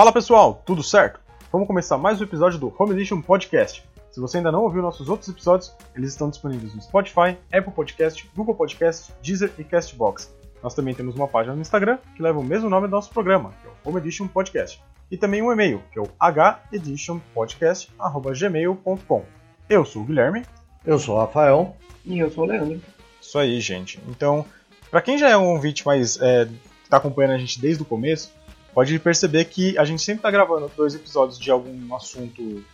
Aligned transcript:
Fala 0.00 0.14
pessoal, 0.14 0.62
tudo 0.64 0.82
certo? 0.82 1.20
Vamos 1.52 1.66
começar 1.66 1.98
mais 1.98 2.18
um 2.18 2.24
episódio 2.24 2.58
do 2.58 2.74
Home 2.78 2.94
Edition 2.94 3.20
Podcast. 3.20 3.86
Se 4.10 4.18
você 4.18 4.38
ainda 4.38 4.50
não 4.50 4.62
ouviu 4.62 4.80
nossos 4.80 5.10
outros 5.10 5.28
episódios, 5.28 5.76
eles 5.94 6.12
estão 6.12 6.30
disponíveis 6.30 6.74
no 6.74 6.80
Spotify, 6.80 7.36
Apple 7.52 7.70
Podcast, 7.70 8.26
Google 8.34 8.54
Podcast, 8.54 9.12
Deezer 9.22 9.52
e 9.58 9.64
Castbox. 9.64 10.34
Nós 10.62 10.72
também 10.72 10.94
temos 10.94 11.14
uma 11.14 11.28
página 11.28 11.54
no 11.54 11.60
Instagram 11.60 11.98
que 12.16 12.22
leva 12.22 12.38
o 12.38 12.42
mesmo 12.42 12.70
nome 12.70 12.86
do 12.86 12.92
nosso 12.92 13.10
programa, 13.10 13.52
que 13.60 13.68
é 13.68 13.70
o 13.70 13.74
Home 13.90 14.00
Edition 14.00 14.26
Podcast. 14.26 14.82
E 15.10 15.18
também 15.18 15.42
um 15.42 15.52
e-mail, 15.52 15.82
que 15.92 15.98
é 15.98 16.02
o 16.02 16.08
heditionpodcast.gmail.com. 16.72 19.24
Eu 19.68 19.84
sou 19.84 20.00
o 20.00 20.04
Guilherme. 20.06 20.46
Eu 20.82 20.98
sou 20.98 21.16
o 21.16 21.18
Rafael. 21.18 21.76
E 22.06 22.18
eu 22.18 22.30
sou 22.30 22.44
o 22.44 22.46
Leandro. 22.46 22.80
Isso 23.20 23.38
aí, 23.38 23.60
gente. 23.60 24.00
Então, 24.08 24.46
para 24.90 25.02
quem 25.02 25.18
já 25.18 25.28
é 25.28 25.36
um 25.36 25.50
ouvinte 25.50 25.84
mais. 25.84 26.18
É, 26.22 26.48
tá 26.88 26.96
acompanhando 26.96 27.34
a 27.34 27.38
gente 27.38 27.60
desde 27.60 27.82
o 27.82 27.86
começo, 27.86 28.32
pode 28.74 28.98
perceber 28.98 29.46
que 29.46 29.76
a 29.78 29.84
gente 29.84 30.02
sempre 30.02 30.22
tá 30.22 30.30
gravando 30.30 30.70
dois 30.76 30.94
episódios 30.94 31.38
de 31.38 31.50
algum 31.50 31.94
assunto 31.94 32.64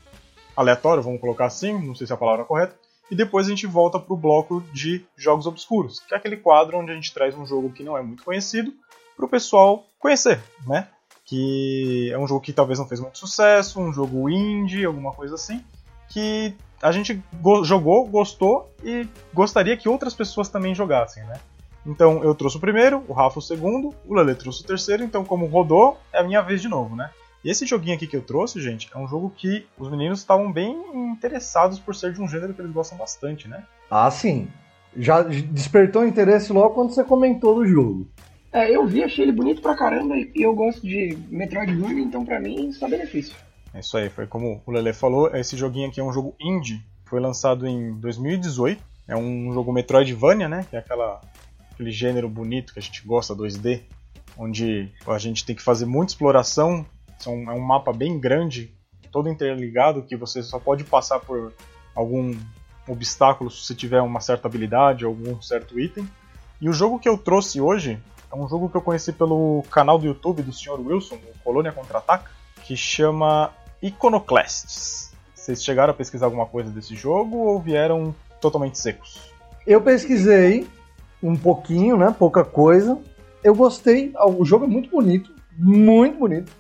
aleatório, 0.57 1.03
vamos 1.03 1.21
colocar 1.21 1.47
assim, 1.47 1.73
não 1.73 1.95
sei 1.95 2.07
se 2.07 2.13
é 2.13 2.17
a 2.17 2.19
palavra 2.19 2.45
correta, 2.45 2.75
e 3.11 3.15
depois 3.15 3.47
a 3.47 3.51
gente 3.51 3.67
volta 3.67 3.99
pro 3.99 4.17
bloco 4.17 4.63
de 4.73 5.05
jogos 5.17 5.47
obscuros, 5.47 6.01
que 6.01 6.15
é 6.15 6.17
aquele 6.17 6.37
quadro 6.37 6.79
onde 6.79 6.91
a 6.91 6.95
gente 6.95 7.13
traz 7.13 7.37
um 7.37 7.47
jogo 7.47 7.71
que 7.71 7.85
não 7.85 7.97
é 7.97 8.03
muito 8.03 8.25
conhecido 8.25 8.73
pro 9.17 9.29
pessoal 9.29 9.87
conhecer, 9.99 10.41
né? 10.67 10.89
Que 11.25 12.11
é 12.13 12.19
um 12.19 12.27
jogo 12.27 12.41
que 12.41 12.53
talvez 12.53 12.79
não 12.79 12.87
fez 12.87 13.01
muito 13.01 13.19
sucesso, 13.19 13.81
um 13.81 13.93
jogo 13.93 14.29
indie, 14.29 14.85
alguma 14.85 15.13
coisa 15.13 15.35
assim, 15.35 15.65
que 16.09 16.55
a 16.83 16.93
gente 16.93 17.23
go 17.35 17.65
jogou, 17.65 18.07
gostou 18.07 18.73
e 18.83 19.07
gostaria 19.33 19.77
que 19.77 19.89
outras 19.89 20.15
pessoas 20.15 20.49
também 20.49 20.75
jogassem, 20.75 21.25
né? 21.25 21.41
Então 21.87 22.23
eu 22.23 22.35
trouxe 22.35 22.57
o 22.57 22.61
primeiro, 22.61 23.05
o 23.07 23.13
Rafa 23.13 23.39
o 23.39 23.43
segundo, 23.43 23.95
o 24.07 24.15
Lele 24.15 24.35
trouxe 24.35 24.63
o 24.63 24.67
terceiro, 24.67 25.05
então 25.05 25.25
como 25.25 25.47
rodou, 25.47 25.97
é 26.13 26.19
a 26.19 26.25
minha 26.25 26.43
vez 26.43 26.61
de 26.61 26.69
novo, 26.69 26.97
né? 26.97 27.11
E 27.45 27.51
esse 27.51 27.65
joguinho 27.65 27.95
aqui 27.95 28.09
que 28.09 28.17
eu 28.17 28.23
trouxe, 28.23 28.61
gente, 28.61 28.91
é 28.93 28.99
um 28.99 29.07
jogo 29.07 29.31
que 29.31 29.65
os 29.79 29.89
meninos 29.89 30.19
estavam 30.19 30.51
bem 30.51 30.77
interessados 30.93 31.79
por 31.79 31.95
ser 31.95 32.13
de 32.13 32.21
um 32.21 32.29
gênero 32.29 32.53
que 32.53 32.61
eles 32.61 32.73
gostam 32.73 32.99
bastante, 32.99 33.47
né? 33.47 33.63
Ah, 33.89 34.11
sim. 34.11 34.49
Já 34.97 35.23
despertou 35.23 36.05
interesse 36.05 36.53
logo 36.53 36.75
quando 36.75 36.93
você 36.93 37.05
comentou 37.05 37.55
do 37.55 37.67
jogo. 37.67 38.09
É, 38.53 38.75
eu 38.75 38.87
vi, 38.87 39.05
achei 39.05 39.25
ele 39.25 39.33
bonito 39.33 39.61
pra 39.61 39.77
caramba 39.77 40.17
e 40.17 40.43
eu 40.43 40.55
gosto 40.55 40.81
de 40.81 41.17
Metroidvania, 41.29 42.03
então 42.03 42.25
pra 42.25 42.41
mim 42.41 42.73
só 42.73 42.89
benefício. 42.89 43.37
É 43.75 43.81
isso 43.81 43.97
aí, 43.97 44.09
foi 44.09 44.27
como 44.27 44.63
o 44.65 44.73
Lele 44.73 44.95
falou, 44.95 45.29
esse 45.37 45.57
joguinho 45.57 45.89
aqui 45.89 46.01
é 46.01 46.03
um 46.03 46.13
jogo 46.13 46.35
indie, 46.41 46.83
foi 47.05 47.21
lançado 47.21 47.67
em 47.67 47.93
2018, 48.01 48.83
é 49.07 49.15
um 49.15 49.53
jogo 49.53 49.73
Metroidvania, 49.73 50.49
né, 50.49 50.65
que 50.71 50.75
é 50.75 50.79
aquela, 50.79 51.21
aquele 51.77 51.91
gênero 51.91 52.29
bonito 52.29 52.73
que 52.73 52.79
a 52.79 52.83
gente 52.83 53.07
gosta, 53.07 53.37
2D, 53.37 53.83
onde 54.37 54.91
a 55.07 55.19
gente 55.19 55.45
tem 55.45 55.55
que 55.55 55.63
fazer 55.63 55.85
muita 55.85 56.13
exploração, 56.13 56.85
são, 57.19 57.35
é 57.51 57.53
um 57.53 57.61
mapa 57.61 57.93
bem 57.93 58.19
grande, 58.19 58.75
todo 59.13 59.29
interligado, 59.29 60.03
que 60.03 60.17
você 60.17 60.43
só 60.43 60.59
pode 60.59 60.85
passar 60.85 61.21
por 61.21 61.53
algum 61.95 62.35
obstáculo 62.89 63.51
se 63.51 63.75
tiver 63.75 64.01
uma 64.01 64.21
certa 64.21 64.49
habilidade, 64.49 65.05
algum 65.05 65.41
certo 65.43 65.79
item. 65.79 66.09
E 66.61 66.69
o 66.69 66.73
jogo 66.73 66.99
que 66.99 67.09
eu 67.09 67.19
trouxe 67.19 67.61
hoje 67.61 67.99
é 68.33 68.35
um 68.35 68.49
jogo 68.49 68.71
que 68.71 68.77
eu 68.77 68.83
conheci 68.83 69.13
pelo 69.13 69.63
canal 69.71 69.99
do 69.99 70.07
YouTube 70.07 70.43
do 70.43 70.53
Sr. 70.53 70.81
Wilson, 70.81 71.17
o 71.17 71.39
Colônia 71.45 71.73
Contra-Ataca, 71.73 72.31
que 72.65 72.77
chama 72.77 73.53
Iconoclasts. 73.83 75.13
Vocês 75.35 75.63
chegaram 75.63 75.93
a 75.93 75.95
pesquisar 75.95 76.27
alguma 76.27 76.47
coisa 76.47 76.71
desse 76.71 76.95
jogo 76.95 77.37
ou 77.37 77.61
vieram 77.61 78.15
totalmente 78.41 78.79
secos? 78.79 79.31
Eu 79.67 79.81
pesquisei 79.81 80.67
um 81.29 81.37
pouquinho, 81.37 81.97
né? 81.97 82.15
Pouca 82.17 82.45
coisa. 82.45 82.99
Eu 83.43 83.55
gostei. 83.55 84.13
O 84.39 84.45
jogo 84.45 84.65
é 84.65 84.69
muito 84.69 84.91
bonito, 84.91 85.33
muito 85.59 86.19
bonito. 86.19 86.53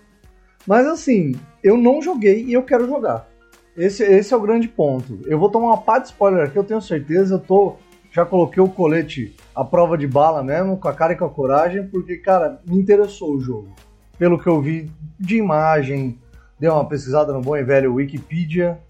Mas 0.66 0.86
assim, 0.86 1.34
eu 1.62 1.76
não 1.76 2.02
joguei 2.02 2.44
e 2.44 2.52
eu 2.52 2.62
quero 2.62 2.86
jogar. 2.86 3.28
Esse, 3.76 4.02
esse 4.02 4.32
é 4.32 4.36
o 4.36 4.40
grande 4.40 4.68
ponto. 4.68 5.20
Eu 5.26 5.38
vou 5.38 5.50
tomar 5.50 5.68
uma 5.68 5.78
pá 5.78 5.98
de 5.98 6.06
spoiler 6.08 6.46
aqui, 6.46 6.56
eu 6.56 6.64
tenho 6.64 6.80
certeza. 6.80 7.34
Eu 7.34 7.38
tô. 7.38 7.76
Já 8.10 8.24
coloquei 8.24 8.62
o 8.62 8.68
colete 8.68 9.36
à 9.54 9.62
prova 9.62 9.98
de 9.98 10.06
bala 10.06 10.42
mesmo, 10.42 10.78
com 10.78 10.88
a 10.88 10.94
cara 10.94 11.12
e 11.12 11.16
com 11.16 11.26
a 11.26 11.30
coragem, 11.30 11.86
porque, 11.86 12.16
cara, 12.16 12.62
me 12.66 12.78
interessou 12.78 13.34
o 13.34 13.40
jogo. 13.40 13.74
Pelo 14.18 14.38
que 14.38 14.46
eu 14.46 14.58
vi 14.62 14.90
de 15.20 15.36
imagem, 15.36 16.18
dei 16.58 16.70
uma 16.70 16.88
pesquisada 16.88 17.30
no 17.32 17.42
bom 17.42 17.54
e 17.54 17.62
velho 17.62 17.94
Wikipedia. 17.94 18.80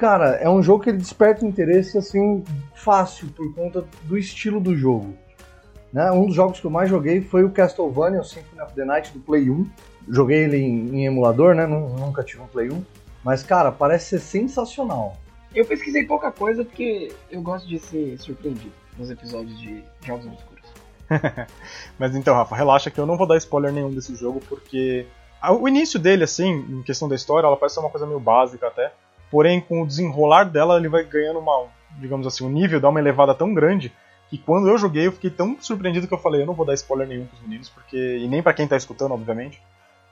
Cara, 0.00 0.36
é 0.36 0.48
um 0.48 0.62
jogo 0.62 0.82
que 0.82 0.88
ele 0.88 0.96
desperta 0.96 1.44
interesse 1.44 1.98
assim 1.98 2.42
fácil 2.74 3.28
por 3.36 3.54
conta 3.54 3.84
do 4.04 4.16
estilo 4.16 4.58
do 4.58 4.74
jogo. 4.74 5.14
Né? 5.92 6.10
Um 6.10 6.24
dos 6.24 6.34
jogos 6.34 6.58
que 6.58 6.64
eu 6.64 6.70
mais 6.70 6.88
joguei 6.88 7.20
foi 7.20 7.44
o 7.44 7.50
Castlevania, 7.50 8.18
o 8.18 8.24
Symphony 8.24 8.62
of 8.62 8.72
the 8.72 8.82
Night 8.82 9.12
do 9.12 9.20
Play 9.20 9.50
1. 9.50 9.70
Joguei 10.08 10.44
ele 10.44 10.56
em, 10.56 10.96
em 10.96 11.04
emulador, 11.04 11.54
né? 11.54 11.66
Nunca 11.66 12.24
tive 12.24 12.40
um 12.40 12.46
Play 12.46 12.70
1. 12.70 12.82
Mas, 13.22 13.42
cara, 13.42 13.70
parece 13.70 14.18
ser 14.18 14.20
sensacional. 14.20 15.18
Eu 15.54 15.66
pesquisei 15.66 16.06
pouca 16.06 16.32
coisa 16.32 16.64
porque 16.64 17.12
eu 17.30 17.42
gosto 17.42 17.68
de 17.68 17.78
ser 17.78 18.16
surpreendido 18.16 18.72
nos 18.96 19.10
episódios 19.10 19.60
de 19.60 19.84
Jogos 20.00 20.24
Obscuros. 20.24 20.66
Mas 21.98 22.16
então, 22.16 22.34
Rafa, 22.34 22.56
relaxa 22.56 22.90
que 22.90 22.98
eu 22.98 23.04
não 23.04 23.18
vou 23.18 23.26
dar 23.26 23.36
spoiler 23.36 23.70
nenhum 23.70 23.90
desse 23.90 24.14
jogo 24.14 24.40
porque 24.48 25.06
o 25.60 25.68
início 25.68 25.98
dele, 25.98 26.24
assim, 26.24 26.64
em 26.70 26.82
questão 26.82 27.06
da 27.06 27.14
história, 27.14 27.46
ela 27.46 27.56
parece 27.58 27.74
ser 27.74 27.80
uma 27.80 27.90
coisa 27.90 28.06
meio 28.06 28.18
básica 28.18 28.66
até. 28.66 28.94
Porém, 29.30 29.60
com 29.60 29.82
o 29.82 29.86
desenrolar 29.86 30.44
dela, 30.44 30.76
ele 30.76 30.88
vai 30.88 31.04
ganhando 31.04 31.38
uma, 31.38 31.66
digamos 31.98 32.26
assim, 32.26 32.44
um 32.44 32.50
nível, 32.50 32.80
dá 32.80 32.88
uma 32.88 33.00
elevada 33.00 33.34
tão 33.34 33.54
grande 33.54 33.92
que 34.28 34.38
quando 34.38 34.68
eu 34.68 34.78
joguei 34.78 35.08
eu 35.08 35.12
fiquei 35.12 35.30
tão 35.30 35.56
surpreendido 35.60 36.06
que 36.06 36.14
eu 36.14 36.18
falei, 36.18 36.42
eu 36.42 36.46
não 36.46 36.54
vou 36.54 36.64
dar 36.64 36.74
spoiler 36.74 37.06
nenhum 37.06 37.26
pros 37.26 37.42
meninos, 37.42 37.68
porque 37.68 38.18
e 38.18 38.28
nem 38.28 38.42
para 38.42 38.54
quem 38.54 38.66
tá 38.66 38.76
escutando, 38.76 39.12
obviamente, 39.12 39.60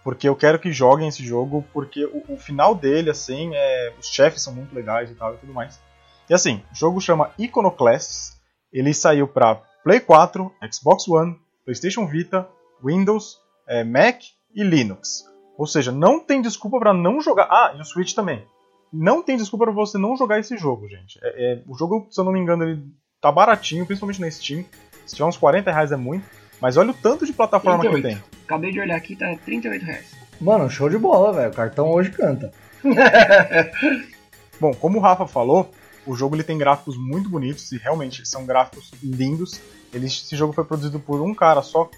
porque 0.02 0.28
eu 0.28 0.34
quero 0.34 0.58
que 0.58 0.72
joguem 0.72 1.08
esse 1.08 1.24
jogo, 1.24 1.64
porque 1.72 2.04
o, 2.04 2.34
o, 2.34 2.36
final 2.36 2.74
dele, 2.74 3.10
assim, 3.10 3.50
é, 3.54 3.92
os 3.98 4.06
chefes 4.06 4.42
são 4.42 4.52
muito 4.52 4.74
legais 4.74 5.10
e 5.10 5.14
tal 5.14 5.34
e 5.34 5.36
tudo 5.38 5.54
mais. 5.54 5.80
E 6.28 6.34
assim, 6.34 6.62
o 6.72 6.74
jogo 6.74 7.00
chama 7.00 7.30
Iconoclasts, 7.38 8.36
ele 8.72 8.92
saiu 8.92 9.28
para 9.28 9.56
Play 9.84 10.00
4, 10.00 10.52
Xbox 10.72 11.06
One, 11.08 11.38
PlayStation 11.64 12.06
Vita, 12.06 12.48
Windows, 12.84 13.38
é, 13.66 13.84
Mac 13.84 14.20
e 14.54 14.64
Linux. 14.64 15.24
Ou 15.56 15.66
seja, 15.66 15.92
não 15.92 16.20
tem 16.20 16.42
desculpa 16.42 16.78
para 16.78 16.94
não 16.94 17.20
jogar. 17.20 17.48
Ah, 17.50 17.74
e 17.76 17.80
o 17.80 17.84
Switch 17.84 18.14
também. 18.14 18.44
Não 18.93 19.22
tem 19.22 19.37
desculpa 19.37 19.66
para 19.66 19.75
você 19.75 19.99
não 19.99 20.16
jogar 20.16 20.38
esse 20.38 20.56
jogo, 20.56 20.88
gente. 20.88 21.19
É, 21.22 21.53
é, 21.53 21.62
o 21.66 21.76
jogo, 21.76 22.06
se 22.10 22.21
eu 22.21 22.25
não 22.25 22.32
me 22.32 22.41
engano, 22.41 22.65
ele 22.65 22.82
tá 23.21 23.31
baratinho, 23.31 23.87
principalmente 23.87 24.21
na 24.21 24.31
Steam. 24.31 24.65
Se 25.06 25.15
tiver 25.15 25.28
uns 25.28 25.37
40 25.37 25.71
reais 25.71 25.93
é 25.93 25.97
muito. 25.97 26.25
Mas 26.60 26.76
olha 26.76 26.91
o 26.91 26.94
tanto 26.94 27.25
de 27.25 27.32
plataforma 27.32 27.81
38. 27.81 28.03
que 28.03 28.15
tem. 28.15 28.41
Acabei 28.44 28.72
de 28.72 28.81
olhar 28.81 28.97
aqui, 28.97 29.15
tá 29.15 29.37
38 29.44 29.84
reais. 29.84 30.06
Mano, 30.41 30.71
show 30.71 30.88
de 30.88 30.98
bola, 30.98 31.32
velho. 31.32 31.50
O 31.50 31.54
cartão 31.54 31.91
hoje 31.91 32.10
canta. 32.10 32.53
Bom, 34.60 34.75
como 34.75 34.98
o 34.98 35.00
Rafa 35.00 35.27
falou, 35.27 35.71
o 36.06 36.15
jogo 36.15 36.34
ele 36.34 36.43
tem 36.43 36.59
gráficos 36.59 36.97
muito 36.97 37.28
bonitos 37.28 37.71
e 37.72 37.78
realmente 37.78 38.27
são 38.27 38.44
gráficos 38.44 38.91
lindos. 39.03 39.60
Ele, 39.93 40.06
esse 40.06 40.34
jogo 40.37 40.53
foi 40.53 40.65
produzido 40.65 40.98
por 40.98 41.21
um 41.21 41.34
cara 41.34 41.62
só, 41.62 41.88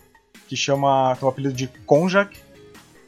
que 0.49 0.57
chama. 0.57 1.17
tem 1.17 1.27
o 1.27 1.31
apelido 1.31 1.55
de 1.55 1.69
Konjak. 1.87 2.37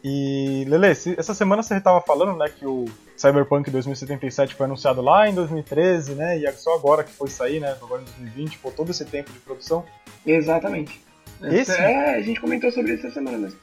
E, 0.04 0.64
Lele, 0.66 0.88
essa 0.88 1.32
semana 1.32 1.62
você 1.62 1.76
estava 1.76 2.00
falando, 2.00 2.36
né, 2.36 2.48
que 2.48 2.66
o 2.66 2.86
Cyberpunk 3.16 3.70
2077 3.70 4.54
foi 4.54 4.66
anunciado 4.66 5.00
lá 5.00 5.28
em 5.28 5.34
2013, 5.34 6.14
né, 6.14 6.38
e 6.38 6.46
é 6.46 6.52
só 6.52 6.74
agora 6.74 7.04
que 7.04 7.12
foi 7.12 7.28
sair, 7.28 7.60
né, 7.60 7.76
agora 7.80 8.02
em 8.02 8.04
2020, 8.04 8.58
por 8.58 8.72
todo 8.72 8.90
esse 8.90 9.04
tempo 9.04 9.32
de 9.32 9.38
produção. 9.38 9.84
Exatamente. 10.26 11.00
Esse... 11.40 11.72
É, 11.72 12.16
a 12.16 12.20
gente 12.20 12.40
comentou 12.40 12.70
sobre 12.72 12.94
isso 12.94 13.06
essa 13.06 13.14
semana 13.14 13.38
mesmo. 13.38 13.58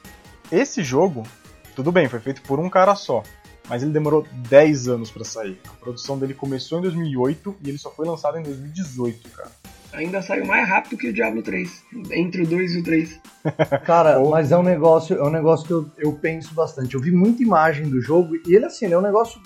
Esse 0.50 0.82
jogo, 0.82 1.24
tudo 1.76 1.92
bem, 1.92 2.08
foi 2.08 2.20
feito 2.20 2.40
por 2.42 2.58
um 2.58 2.70
cara 2.70 2.94
só, 2.94 3.22
mas 3.68 3.82
ele 3.82 3.92
demorou 3.92 4.26
10 4.48 4.88
anos 4.88 5.10
para 5.10 5.24
sair. 5.24 5.60
A 5.68 5.72
produção 5.72 6.18
dele 6.18 6.32
começou 6.32 6.78
em 6.78 6.82
2008 6.82 7.56
e 7.62 7.68
ele 7.68 7.78
só 7.78 7.90
foi 7.90 8.06
lançado 8.06 8.38
em 8.38 8.42
2018, 8.42 9.28
cara. 9.28 9.59
Ainda 9.92 10.22
saiu 10.22 10.46
mais 10.46 10.68
rápido 10.68 10.96
que 10.96 11.08
o 11.08 11.12
Diablo 11.12 11.42
3, 11.42 11.84
entre 12.12 12.42
o 12.42 12.46
2 12.46 12.74
e 12.74 12.78
o 12.78 12.82
3. 12.84 13.20
Cara, 13.84 14.20
mas 14.20 14.52
é 14.52 14.56
um 14.56 14.62
negócio, 14.62 15.16
é 15.16 15.22
um 15.22 15.30
negócio 15.30 15.66
que 15.66 15.72
eu, 15.72 15.90
eu 15.98 16.12
penso 16.12 16.54
bastante. 16.54 16.94
Eu 16.94 17.00
vi 17.00 17.10
muita 17.10 17.42
imagem 17.42 17.88
do 17.88 18.00
jogo 18.00 18.36
e 18.46 18.54
ele 18.54 18.66
assim, 18.66 18.84
ele 18.84 18.94
é 18.94 18.98
um 18.98 19.02
negócio. 19.02 19.40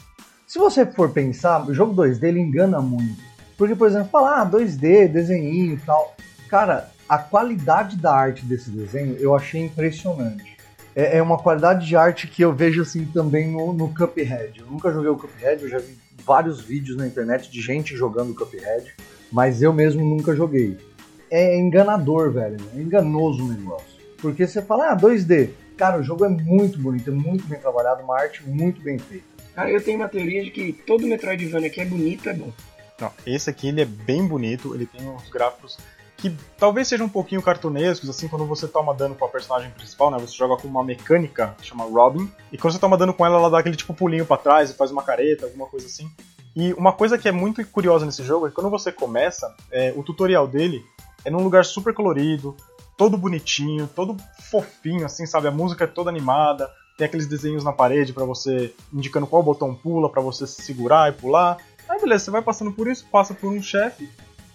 Se 0.46 0.58
você 0.58 0.84
for 0.84 1.10
pensar, 1.10 1.66
o 1.66 1.72
jogo 1.72 1.94
2D 1.94 2.24
ele 2.24 2.40
engana 2.40 2.80
muito. 2.80 3.22
Porque, 3.56 3.74
por 3.74 3.88
exemplo, 3.88 4.08
falar 4.10 4.42
ah, 4.42 4.50
2D, 4.50 5.08
desenho 5.08 5.74
e 5.74 5.76
tal. 5.78 6.14
Cara, 6.48 6.90
a 7.08 7.16
qualidade 7.16 7.96
da 7.96 8.14
arte 8.14 8.44
desse 8.44 8.70
desenho 8.70 9.16
eu 9.18 9.34
achei 9.34 9.62
impressionante. 9.62 10.56
É, 10.94 11.18
é 11.18 11.22
uma 11.22 11.38
qualidade 11.38 11.86
de 11.86 11.96
arte 11.96 12.28
que 12.28 12.42
eu 12.42 12.52
vejo 12.52 12.82
assim 12.82 13.06
também 13.06 13.50
no, 13.50 13.72
no 13.72 13.94
Cuphead. 13.94 14.60
Eu 14.60 14.66
nunca 14.66 14.92
joguei 14.92 15.10
o 15.10 15.16
Cuphead, 15.16 15.62
eu 15.62 15.70
já 15.70 15.78
vi 15.78 15.98
vários 16.24 16.60
vídeos 16.60 16.96
na 16.96 17.06
internet 17.06 17.50
de 17.50 17.60
gente 17.60 17.96
jogando 17.96 18.32
o 18.32 18.34
Cuphead 18.34 18.94
mas 19.34 19.60
eu 19.60 19.72
mesmo 19.72 20.04
nunca 20.04 20.34
joguei. 20.36 20.78
É 21.28 21.58
enganador, 21.58 22.30
velho. 22.30 22.56
É 22.72 22.78
enganoso 22.78 23.44
o 23.44 23.48
negócio. 23.48 23.98
Porque 24.18 24.46
você 24.46 24.62
fala, 24.62 24.92
ah, 24.92 24.96
2D. 24.96 25.50
Cara, 25.76 25.98
o 25.98 26.04
jogo 26.04 26.24
é 26.24 26.28
muito 26.28 26.78
bonito, 26.78 27.10
é 27.10 27.12
muito 27.12 27.44
bem 27.48 27.58
trabalhado, 27.58 28.04
uma 28.04 28.16
arte 28.16 28.48
muito 28.48 28.80
bem 28.80 28.96
feita. 28.96 29.24
Cara, 29.52 29.68
eu 29.68 29.82
tenho 29.82 29.98
uma 29.98 30.08
teoria 30.08 30.44
de 30.44 30.52
que 30.52 30.72
todo 30.72 31.04
Metroidvania 31.04 31.68
que 31.68 31.80
é 31.80 31.84
bonito 31.84 32.28
é 32.28 32.32
bom. 32.32 32.52
Não, 33.00 33.10
esse 33.26 33.50
aqui 33.50 33.68
ele 33.68 33.80
é 33.80 33.84
bem 33.84 34.24
bonito, 34.24 34.72
ele 34.72 34.86
tem 34.86 35.04
uns 35.08 35.28
gráficos 35.28 35.78
que 36.16 36.32
talvez 36.56 36.86
sejam 36.86 37.06
um 37.06 37.10
pouquinho 37.10 37.42
cartunescos, 37.42 38.08
assim, 38.08 38.28
quando 38.28 38.46
você 38.46 38.68
toma 38.68 38.94
dano 38.94 39.16
com 39.16 39.24
a 39.24 39.28
personagem 39.28 39.68
principal, 39.72 40.12
né? 40.12 40.18
Você 40.20 40.36
joga 40.36 40.56
com 40.56 40.68
uma 40.68 40.84
mecânica 40.84 41.56
que 41.58 41.66
chama 41.66 41.84
Robin, 41.84 42.30
e 42.52 42.56
quando 42.56 42.72
você 42.72 42.78
toma 42.78 42.96
dano 42.96 43.12
com 43.12 43.26
ela, 43.26 43.36
ela 43.36 43.50
dá 43.50 43.58
aquele 43.58 43.74
tipo 43.74 43.92
pulinho 43.92 44.24
para 44.24 44.36
trás 44.36 44.70
e 44.70 44.74
faz 44.74 44.92
uma 44.92 45.02
careta, 45.02 45.44
alguma 45.44 45.66
coisa 45.66 45.86
assim. 45.86 46.08
E 46.56 46.72
uma 46.74 46.92
coisa 46.92 47.18
que 47.18 47.28
é 47.28 47.32
muito 47.32 47.64
curiosa 47.66 48.06
nesse 48.06 48.22
jogo 48.22 48.46
é 48.46 48.48
que 48.48 48.54
quando 48.54 48.70
você 48.70 48.92
começa, 48.92 49.54
é, 49.70 49.92
o 49.96 50.02
tutorial 50.02 50.46
dele 50.46 50.84
é 51.24 51.30
num 51.30 51.42
lugar 51.42 51.64
super 51.64 51.92
colorido, 51.92 52.56
todo 52.96 53.16
bonitinho, 53.16 53.88
todo 53.88 54.16
fofinho, 54.50 55.04
assim, 55.04 55.26
sabe? 55.26 55.48
A 55.48 55.50
música 55.50 55.84
é 55.84 55.86
toda 55.86 56.10
animada, 56.10 56.70
tem 56.96 57.06
aqueles 57.06 57.26
desenhos 57.26 57.64
na 57.64 57.72
parede 57.72 58.12
para 58.12 58.24
você 58.24 58.72
indicando 58.92 59.26
qual 59.26 59.42
botão 59.42 59.74
pula 59.74 60.08
para 60.08 60.22
você 60.22 60.46
segurar 60.46 61.10
e 61.10 61.12
pular. 61.12 61.58
Aí 61.88 62.00
beleza, 62.00 62.24
você 62.24 62.30
vai 62.30 62.42
passando 62.42 62.72
por 62.72 62.88
isso, 62.88 63.06
passa 63.10 63.34
por 63.34 63.50
um 63.50 63.62
chefe 63.62 64.08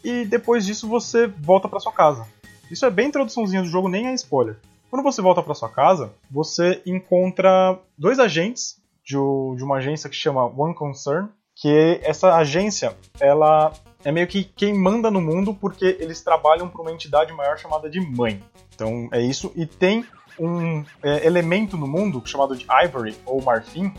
e 0.04 0.26
depois 0.26 0.66
disso 0.66 0.88
você 0.88 1.28
volta 1.28 1.68
para 1.68 1.80
sua 1.80 1.92
casa. 1.92 2.26
Isso 2.72 2.86
é 2.86 2.90
bem 2.90 3.08
introduçãozinha 3.08 3.62
do 3.62 3.68
jogo, 3.68 3.90
nem 3.90 4.08
é 4.08 4.14
spoiler. 4.14 4.58
Quando 4.90 5.04
você 5.04 5.22
volta 5.22 5.44
para 5.44 5.54
sua 5.54 5.70
casa, 5.70 6.12
você 6.32 6.82
encontra 6.86 7.78
dois 7.98 8.20
agentes 8.20 8.82
de, 9.04 9.18
uma 9.18 9.78
agência 9.78 10.10
que 10.10 10.16
chama 10.16 10.46
One 10.46 10.74
Concern, 10.74 11.30
que 11.60 12.00
essa 12.04 12.36
agência, 12.36 12.96
ela 13.20 13.74
é 14.04 14.12
meio 14.12 14.28
que 14.28 14.46
quem 14.46 14.74
manda 14.74 15.12
no 15.12 15.20
mundo 15.20 15.54
porque 15.54 15.98
eles 16.00 16.22
trabalham 16.22 16.70
para 16.70 16.82
uma 16.82 16.92
entidade 16.92 17.34
maior 17.34 17.58
chamada 17.58 17.90
de 17.90 18.00
mãe. 18.00 18.42
Então 18.74 19.10
é 19.12 19.22
isso. 19.22 19.52
E 19.56 19.66
tem 19.66 20.06
um 20.40 20.86
é, 21.04 21.26
elemento 21.26 21.76
no 21.76 21.86
mundo 21.86 22.22
chamado 22.26 22.56
de 22.56 22.66
Ivory 22.86 23.14
ou 23.26 23.42
Marfim, 23.42 23.94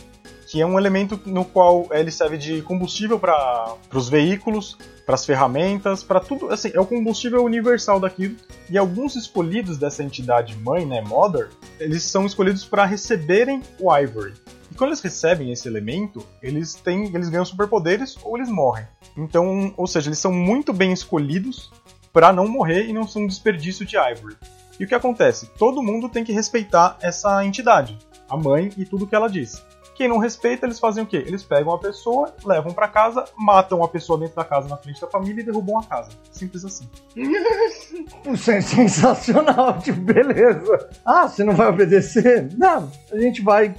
que 0.49 0.61
é 0.61 0.67
um 0.67 0.79
elemento 0.79 1.21
no 1.27 1.45
qual 1.45 1.87
ele 1.91 2.11
serve 2.11 2.39
de 2.39 2.63
combustível 2.63 3.21
para 3.21 3.77
os 3.93 4.09
veículos, 4.09 4.79
para 5.05 5.15
as 5.15 5.27
ferramentas, 5.27 6.03
para 6.03 6.19
tudo. 6.19 6.51
Assim, 6.51 6.71
é 6.73 6.81
o 6.81 6.87
combustível 6.87 7.45
universal 7.45 8.01
daquilo. 8.01 8.37
E 8.71 8.79
alguns 8.79 9.17
escolhidos 9.17 9.77
dessa 9.77 10.03
entidade 10.03 10.57
mãe, 10.57 10.87
né, 10.87 11.03
Mother, 11.03 11.51
eles 11.79 12.05
são 12.05 12.25
escolhidos 12.25 12.65
para 12.65 12.87
receberem 12.87 13.61
o 13.79 13.95
Ivory. 13.95 14.33
Quando 14.81 14.93
eles 14.93 15.03
recebem 15.03 15.53
esse 15.53 15.69
elemento, 15.69 16.27
eles 16.43 16.73
têm, 16.73 17.15
eles 17.15 17.29
ganham 17.29 17.45
superpoderes 17.45 18.17
ou 18.25 18.39
eles 18.39 18.49
morrem. 18.49 18.87
Então, 19.15 19.75
ou 19.77 19.87
seja, 19.87 20.09
eles 20.09 20.19
são 20.19 20.33
muito 20.33 20.73
bem 20.73 20.91
escolhidos 20.91 21.71
para 22.11 22.33
não 22.33 22.49
morrer 22.49 22.87
e 22.87 22.93
não 22.95 23.07
são 23.07 23.21
um 23.21 23.27
desperdício 23.27 23.85
de 23.85 23.99
Ivory. 23.99 24.39
E 24.79 24.85
o 24.85 24.89
que 24.89 24.95
acontece? 24.95 25.51
Todo 25.59 25.83
mundo 25.83 26.09
tem 26.09 26.25
que 26.25 26.33
respeitar 26.33 26.97
essa 27.03 27.45
entidade, 27.45 27.99
a 28.27 28.39
mãe 28.39 28.71
e 28.75 28.87
tudo 28.87 29.07
que 29.07 29.15
ela 29.15 29.29
diz. 29.29 29.63
Quem 29.95 30.09
não 30.09 30.17
respeita, 30.17 30.65
eles 30.65 30.81
fazem 30.81 31.05
o 31.05 31.07
quê? 31.07 31.23
Eles 31.27 31.43
pegam 31.43 31.75
a 31.75 31.79
pessoa, 31.79 32.35
levam 32.43 32.73
para 32.73 32.89
casa, 32.89 33.27
matam 33.37 33.85
a 33.85 33.89
pessoa 33.89 34.19
dentro 34.19 34.37
da 34.37 34.47
casa 34.47 34.67
na 34.67 34.79
frente 34.79 34.99
da 34.99 35.07
família 35.09 35.43
e 35.43 35.45
derrubam 35.45 35.79
a 35.79 35.85
casa. 35.85 36.09
Simples 36.33 36.65
assim. 36.65 36.89
Isso 38.33 38.51
é 38.51 38.63
sensacional, 38.63 39.79
tipo, 39.79 40.01
beleza. 40.01 40.89
Ah, 41.05 41.29
você 41.29 41.45
não 41.45 41.53
vai 41.53 41.69
obedecer? 41.69 42.49
Não, 42.57 42.91
a 43.13 43.19
gente 43.19 43.43
vai 43.43 43.75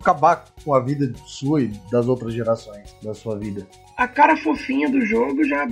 acabar 0.00 0.44
com 0.64 0.74
a 0.74 0.80
vida 0.80 1.12
sua 1.26 1.62
e 1.62 1.68
das 1.90 2.06
outras 2.06 2.32
gerações 2.32 2.94
da 3.02 3.14
sua 3.14 3.36
vida 3.38 3.66
a 3.98 4.06
cara 4.06 4.36
fofinha 4.36 4.88
do 4.88 5.04
jogo 5.04 5.42
já, 5.42 5.66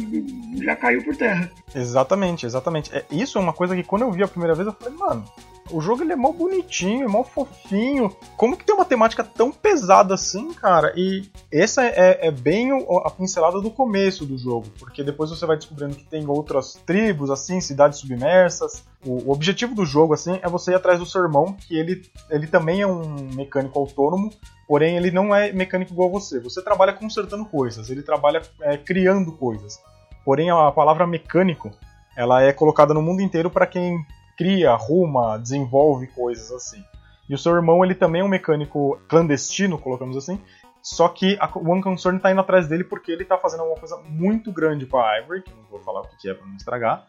já 0.60 0.74
caiu 0.74 1.04
por 1.04 1.16
terra. 1.16 1.48
Exatamente, 1.72 2.44
exatamente. 2.44 2.92
É, 2.92 3.04
isso 3.08 3.38
é 3.38 3.40
uma 3.40 3.52
coisa 3.52 3.76
que 3.76 3.84
quando 3.84 4.02
eu 4.02 4.10
vi 4.10 4.20
a 4.24 4.28
primeira 4.28 4.52
vez 4.52 4.66
eu 4.66 4.74
falei, 4.74 4.98
mano, 4.98 5.24
o 5.70 5.80
jogo 5.80 6.02
ele 6.02 6.12
é 6.12 6.16
mó 6.16 6.32
bonitinho, 6.32 7.08
mó 7.08 7.22
fofinho. 7.22 8.10
Como 8.36 8.56
que 8.56 8.64
tem 8.64 8.74
uma 8.74 8.84
temática 8.84 9.22
tão 9.22 9.52
pesada 9.52 10.14
assim, 10.14 10.52
cara? 10.52 10.92
E 10.96 11.30
essa 11.52 11.84
é, 11.84 12.26
é 12.26 12.30
bem 12.32 12.70
a 13.04 13.10
pincelada 13.10 13.60
do 13.60 13.70
começo 13.70 14.26
do 14.26 14.36
jogo, 14.36 14.66
porque 14.76 15.04
depois 15.04 15.30
você 15.30 15.46
vai 15.46 15.56
descobrindo 15.56 15.94
que 15.94 16.04
tem 16.04 16.26
outras 16.28 16.74
tribos, 16.84 17.30
assim, 17.30 17.60
cidades 17.60 18.00
submersas. 18.00 18.82
O, 19.04 19.28
o 19.28 19.30
objetivo 19.30 19.72
do 19.72 19.84
jogo, 19.84 20.14
assim, 20.14 20.40
é 20.42 20.48
você 20.48 20.72
ir 20.72 20.74
atrás 20.74 20.98
do 20.98 21.06
seu 21.06 21.22
irmão, 21.22 21.52
que 21.52 21.76
ele, 21.76 22.02
ele 22.28 22.48
também 22.48 22.80
é 22.80 22.86
um 22.88 23.30
mecânico 23.34 23.78
autônomo, 23.78 24.32
porém 24.66 24.96
ele 24.96 25.10
não 25.10 25.34
é 25.34 25.52
mecânico 25.52 25.92
igual 25.92 26.10
você. 26.10 26.40
Você 26.40 26.62
trabalha 26.62 26.92
consertando 26.92 27.44
coisas, 27.44 27.90
ele 27.90 28.02
trabalha 28.02 28.42
é, 28.60 28.76
criando 28.76 29.32
coisas. 29.32 29.80
Porém, 30.24 30.50
a 30.50 30.72
palavra 30.72 31.06
mecânico 31.06 31.72
ela 32.16 32.42
é 32.42 32.52
colocada 32.52 32.94
no 32.94 33.02
mundo 33.02 33.20
inteiro 33.20 33.50
para 33.50 33.66
quem 33.66 34.04
cria, 34.36 34.72
arruma, 34.72 35.38
desenvolve 35.38 36.06
coisas 36.08 36.50
assim. 36.50 36.82
E 37.28 37.34
o 37.34 37.38
seu 37.38 37.54
irmão, 37.54 37.84
ele 37.84 37.94
também 37.94 38.20
é 38.20 38.24
um 38.24 38.28
mecânico 38.28 38.98
clandestino, 39.08 39.78
colocamos 39.78 40.16
assim, 40.16 40.40
só 40.86 41.08
que 41.08 41.36
a 41.40 41.50
One 41.58 41.82
Concern 41.82 42.18
tá 42.20 42.30
indo 42.30 42.40
atrás 42.40 42.68
dele 42.68 42.84
porque 42.84 43.10
ele 43.10 43.24
tá 43.24 43.36
fazendo 43.36 43.60
alguma 43.60 43.78
coisa 43.78 43.96
muito 44.08 44.52
grande 44.52 44.86
com 44.86 44.98
a 44.98 45.18
Ivory, 45.18 45.42
que 45.42 45.50
não 45.50 45.64
vou 45.68 45.80
falar 45.80 46.02
o 46.02 46.08
que 46.16 46.30
é 46.30 46.34
pra 46.34 46.46
não 46.46 46.54
estragar. 46.54 47.06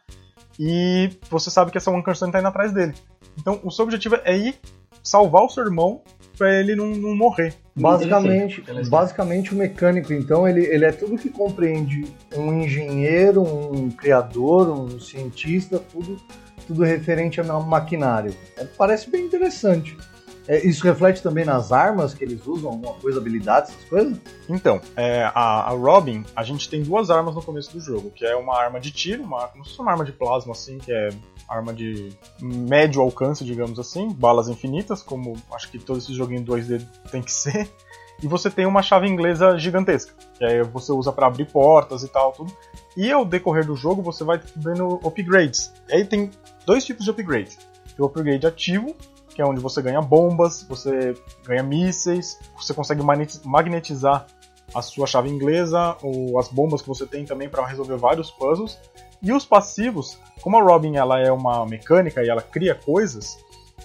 E 0.59 1.12
você 1.30 1.51
sabe 1.51 1.69
que 1.69 1.77
essa 1.77 1.92
One 1.92 2.04
Concern 2.04 2.31
tá 2.31 2.39
indo 2.39 2.48
atrás 2.48 2.74
dele. 2.74 2.95
Então 3.38 3.59
o 3.63 3.69
seu 3.69 3.86
objetivo 3.86 4.18
é 4.24 4.36
ir 4.36 4.59
salvar 5.04 5.44
o 5.44 5.50
seu 5.50 5.63
irmão 5.63 6.01
para 6.38 6.60
ele 6.60 6.75
não, 6.75 6.88
não, 6.88 7.16
morrer. 7.16 7.54
Basicamente, 7.75 8.63
basicamente 8.89 9.54
o 9.54 9.57
mecânico, 9.57 10.13
então, 10.13 10.48
ele, 10.48 10.66
ele 10.66 10.86
é 10.86 10.92
tudo 10.92 11.18
que 11.18 11.30
compreende 11.30 12.06
um 12.36 12.54
engenheiro, 12.54 13.42
um 13.42 13.89
criador, 13.89 14.69
um 14.69 15.00
cientista, 15.00 15.80
tudo 15.80 16.18
tudo 16.68 16.84
referente 16.84 17.39
ao 17.39 17.63
maquinário. 17.63 18.36
É, 18.57 18.66
parece 18.78 19.10
bem 19.10 19.25
interessante. 19.25 19.98
É, 20.48 20.66
isso 20.66 20.84
reflete 20.84 21.22
também 21.22 21.44
nas 21.44 21.72
armas 21.72 22.14
que 22.14 22.24
eles 22.24 22.46
usam, 22.48 22.72
alguma 22.72 22.94
coisa, 22.94 23.20
habilidades, 23.20 23.72
essas 23.72 23.90
coisas? 23.90 24.18
Então, 24.48 24.80
é, 24.96 25.24
a, 25.24 25.64
a, 25.64 25.70
Robin, 25.72 26.24
a 26.36 26.44
gente 26.44 26.70
tem 26.70 26.82
duas 26.82 27.10
armas 27.10 27.36
no 27.36 27.44
começo 27.44 27.72
do 27.74 27.82
jogo, 27.82 28.10
que 28.12 28.26
é 28.26 28.36
uma 28.36 28.58
arma 28.58 28.80
de 28.80 28.92
tiro, 28.92 29.24
uma, 29.24 29.48
como 29.48 29.64
se 29.66 29.72
fosse 29.72 29.82
uma 29.82 29.92
arma 29.92 30.06
de 30.06 30.14
plasma, 30.14 30.54
assim, 30.54 30.78
que 30.78 30.92
é 30.92 31.10
arma 31.50 31.74
de 31.74 32.10
médio 32.42 33.02
alcance, 33.02 33.44
digamos 33.44 33.78
assim, 33.78 34.10
balas 34.14 34.48
infinitas, 34.48 35.02
como 35.02 35.36
acho 35.54 35.70
que 35.70 35.80
todo 35.80 36.00
esse 36.00 36.14
joguinho 36.14 36.44
2D 36.44 36.82
tem 37.12 37.22
que 37.22 37.32
ser. 37.32 37.70
E 38.22 38.28
você 38.28 38.50
tem 38.50 38.66
uma 38.66 38.82
chave 38.82 39.08
inglesa 39.08 39.58
gigantesca, 39.60 40.12
que 40.38 40.44
aí 40.44 40.64
você 40.64 40.92
usa 40.92 41.12
para 41.12 41.28
abrir 41.28 41.46
portas 41.46 42.04
e 42.04 42.08
tal, 42.08 42.32
tudo. 42.32 42.52
E 42.96 43.12
ao 43.12 43.24
decorrer 43.24 43.66
do 43.66 43.76
jogo 43.76 44.02
você 44.02 44.24
vai 44.24 44.42
vendo 44.56 45.00
upgrades. 45.06 45.72
E 45.88 45.96
aí 45.96 46.06
tem 46.06 46.32
dois 46.66 46.84
tipos 46.84 47.06
de 47.06 47.12
upgrade. 47.12 47.56
Tem 47.56 48.04
o 48.04 48.06
upgrade 48.06 48.48
ativo, 48.48 48.96
que 49.38 49.42
é 49.44 49.45
onde 49.45 49.62
você 49.62 49.84
ganha 49.84 50.01
bombas, 50.01 50.63
você 50.63 51.13
ganha 51.45 51.62
mísseis, 51.62 52.39
você 52.60 52.74
consegue 52.74 53.04
magnetizar 53.45 54.26
a 54.73 54.81
sua 54.81 55.06
chave 55.06 55.30
inglesa 55.30 55.95
ou 56.02 56.40
as 56.40 56.47
bombas 56.47 56.81
que 56.81 56.88
você 56.88 57.06
tem 57.06 57.23
também 57.23 57.47
para 57.47 57.64
resolver 57.64 57.97
vários 57.97 58.31
puzzles. 58.31 58.80
E 59.21 59.31
os 59.31 59.45
passivos, 59.45 60.18
como 60.42 60.57
a 60.57 60.64
Robin 60.64 60.95
ela 60.95 61.19
é 61.19 61.31
uma 61.31 61.68
mecânica 61.68 62.23
e 62.23 62.30
ela 62.30 62.42
cria 62.42 62.73
coisas 62.73 63.38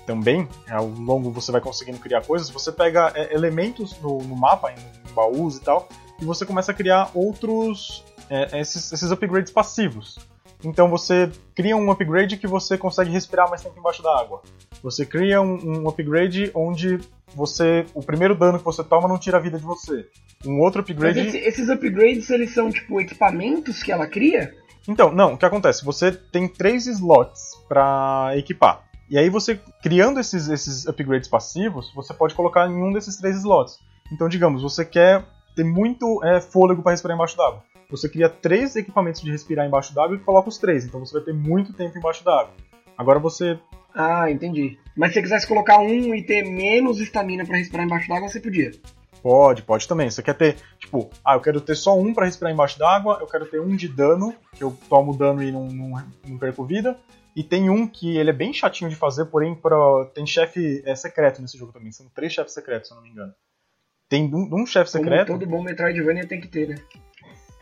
também, 0.06 0.48
ao 0.70 0.86
longo 0.86 1.30
você 1.30 1.52
vai 1.52 1.60
conseguindo 1.60 1.98
criar 1.98 2.24
coisas, 2.24 2.48
você 2.48 2.72
pega 2.72 3.12
é, 3.14 3.34
elementos 3.34 3.94
no, 4.00 4.22
no 4.22 4.34
mapa, 4.34 4.72
em, 4.72 5.12
baús 5.12 5.58
e 5.58 5.60
tal, 5.60 5.86
e 6.18 6.24
você 6.24 6.46
começa 6.46 6.72
a 6.72 6.74
criar 6.74 7.10
outros 7.12 8.02
é, 8.30 8.58
esses, 8.58 8.90
esses 8.90 9.10
upgrades 9.10 9.52
passivos. 9.52 10.18
Então 10.64 10.88
você 10.88 11.30
cria 11.54 11.76
um 11.76 11.90
upgrade 11.90 12.36
que 12.36 12.46
você 12.46 12.78
consegue 12.78 13.10
respirar 13.10 13.48
mais 13.48 13.62
tempo 13.62 13.78
embaixo 13.78 14.02
da 14.02 14.18
água. 14.18 14.42
Você 14.82 15.04
cria 15.04 15.40
um, 15.40 15.82
um, 15.82 15.88
upgrade 15.88 16.50
onde 16.54 16.98
você. 17.34 17.84
O 17.94 18.02
primeiro 18.02 18.34
dano 18.34 18.58
que 18.58 18.64
você 18.64 18.82
toma 18.82 19.08
não 19.08 19.18
tira 19.18 19.38
a 19.38 19.40
vida 19.40 19.58
de 19.58 19.64
você. 19.64 20.06
Um 20.44 20.60
outro 20.60 20.80
upgrade. 20.82 21.20
Esse, 21.20 21.38
esses 21.38 21.68
upgrades 21.68 22.30
eles 22.30 22.52
são 22.52 22.70
tipo 22.70 23.00
equipamentos 23.00 23.82
que 23.82 23.92
ela 23.92 24.06
cria? 24.06 24.54
Então, 24.88 25.12
não, 25.12 25.34
o 25.34 25.38
que 25.38 25.44
acontece? 25.44 25.84
Você 25.84 26.10
tem 26.10 26.48
três 26.48 26.86
slots 26.86 27.52
para 27.68 28.32
equipar. 28.36 28.84
E 29.08 29.18
aí 29.18 29.28
você, 29.28 29.60
criando 29.82 30.18
esses, 30.18 30.48
esses 30.48 30.86
upgrades 30.86 31.28
passivos, 31.28 31.92
você 31.94 32.12
pode 32.14 32.34
colocar 32.34 32.68
em 32.68 32.82
um 32.82 32.92
desses 32.92 33.16
três 33.16 33.36
slots. 33.36 33.78
Então, 34.12 34.28
digamos, 34.28 34.62
você 34.62 34.84
quer 34.84 35.24
ter 35.54 35.64
muito 35.64 36.24
é, 36.24 36.40
fôlego 36.40 36.82
para 36.82 36.92
respirar 36.92 37.14
embaixo 37.14 37.36
d'água 37.36 37.62
você 37.92 38.08
cria 38.08 38.28
três 38.28 38.74
equipamentos 38.74 39.20
de 39.20 39.30
respirar 39.30 39.66
embaixo 39.66 39.94
d'água 39.94 40.16
e 40.16 40.20
coloca 40.20 40.48
os 40.48 40.58
três. 40.58 40.84
Então 40.84 40.98
você 40.98 41.12
vai 41.12 41.22
ter 41.22 41.34
muito 41.34 41.72
tempo 41.72 41.96
embaixo 41.96 42.24
d'água. 42.24 42.54
Agora 42.96 43.18
você. 43.18 43.58
Ah, 43.94 44.30
entendi. 44.30 44.78
Mas 44.96 45.10
se 45.10 45.14
você 45.14 45.22
quisesse 45.22 45.46
colocar 45.46 45.78
um 45.78 46.14
e 46.14 46.22
ter 46.22 46.42
menos 46.42 47.00
estamina 47.00 47.44
para 47.44 47.58
respirar 47.58 47.84
embaixo 47.84 48.08
d'água, 48.08 48.28
você 48.28 48.40
podia. 48.40 48.72
Pode, 49.22 49.62
pode 49.62 49.86
também. 49.86 50.10
Você 50.10 50.22
quer 50.22 50.34
ter, 50.34 50.56
tipo, 50.78 51.10
ah, 51.24 51.34
eu 51.34 51.40
quero 51.40 51.60
ter 51.60 51.76
só 51.76 51.96
um 51.96 52.12
para 52.12 52.24
respirar 52.24 52.52
embaixo 52.52 52.78
d'água, 52.78 53.18
eu 53.20 53.26
quero 53.26 53.46
ter 53.46 53.60
um 53.60 53.76
de 53.76 53.86
dano, 53.86 54.34
que 54.54 54.64
eu 54.64 54.76
tomo 54.88 55.16
dano 55.16 55.42
e 55.42 55.52
não, 55.52 55.68
não, 55.68 56.04
não 56.26 56.38
perco 56.38 56.64
vida. 56.64 56.98
E 57.36 57.44
tem 57.44 57.70
um 57.70 57.86
que 57.86 58.16
ele 58.16 58.30
é 58.30 58.32
bem 58.32 58.52
chatinho 58.52 58.90
de 58.90 58.96
fazer, 58.96 59.26
porém 59.26 59.54
pra, 59.54 59.76
tem 60.14 60.26
chefe 60.26 60.82
é, 60.84 60.94
secreto 60.94 61.40
nesse 61.40 61.56
jogo 61.56 61.72
também. 61.72 61.92
São 61.92 62.06
três 62.14 62.32
chefes 62.32 62.52
secretos, 62.52 62.88
se 62.88 62.94
eu 62.94 62.96
não 62.96 63.04
me 63.04 63.10
engano. 63.10 63.32
Tem 64.08 64.34
um, 64.34 64.62
um 64.62 64.66
chefe 64.66 64.90
secreto. 64.90 65.28
Como 65.28 65.38
todo 65.38 65.48
bom 65.48 65.62
Metroidvania 65.62 66.26
tem 66.26 66.40
que 66.40 66.48
ter, 66.48 66.68
né? 66.68 66.74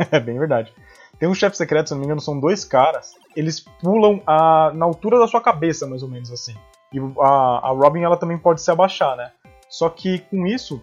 é 0.11 0.21
bem 0.21 0.39
verdade. 0.39 0.73
Tem 1.19 1.29
um 1.29 1.35
chefe 1.35 1.57
secreto, 1.57 1.89
se 1.89 1.93
não 1.95 2.01
me 2.01 2.07
engano, 2.07 2.21
são 2.21 2.41
dois 2.41 2.65
caras. 2.65 3.15
Eles 3.37 3.61
pulam 3.61 4.23
a, 4.27 4.73
na 4.75 4.87
altura 4.87 5.19
da 5.19 5.29
sua 5.29 5.41
cabeça, 5.41 5.87
mais 5.87 6.03
ou 6.03 6.09
menos 6.09 6.33
assim. 6.33 6.55
E 6.93 6.99
a, 7.21 7.69
a 7.69 7.69
Robin 7.71 8.03
ela 8.03 8.17
também 8.17 8.39
pode 8.39 8.63
se 8.63 8.71
abaixar, 8.71 9.17
né? 9.17 9.31
Só 9.69 9.89
que 9.89 10.21
com 10.31 10.47
isso, 10.47 10.83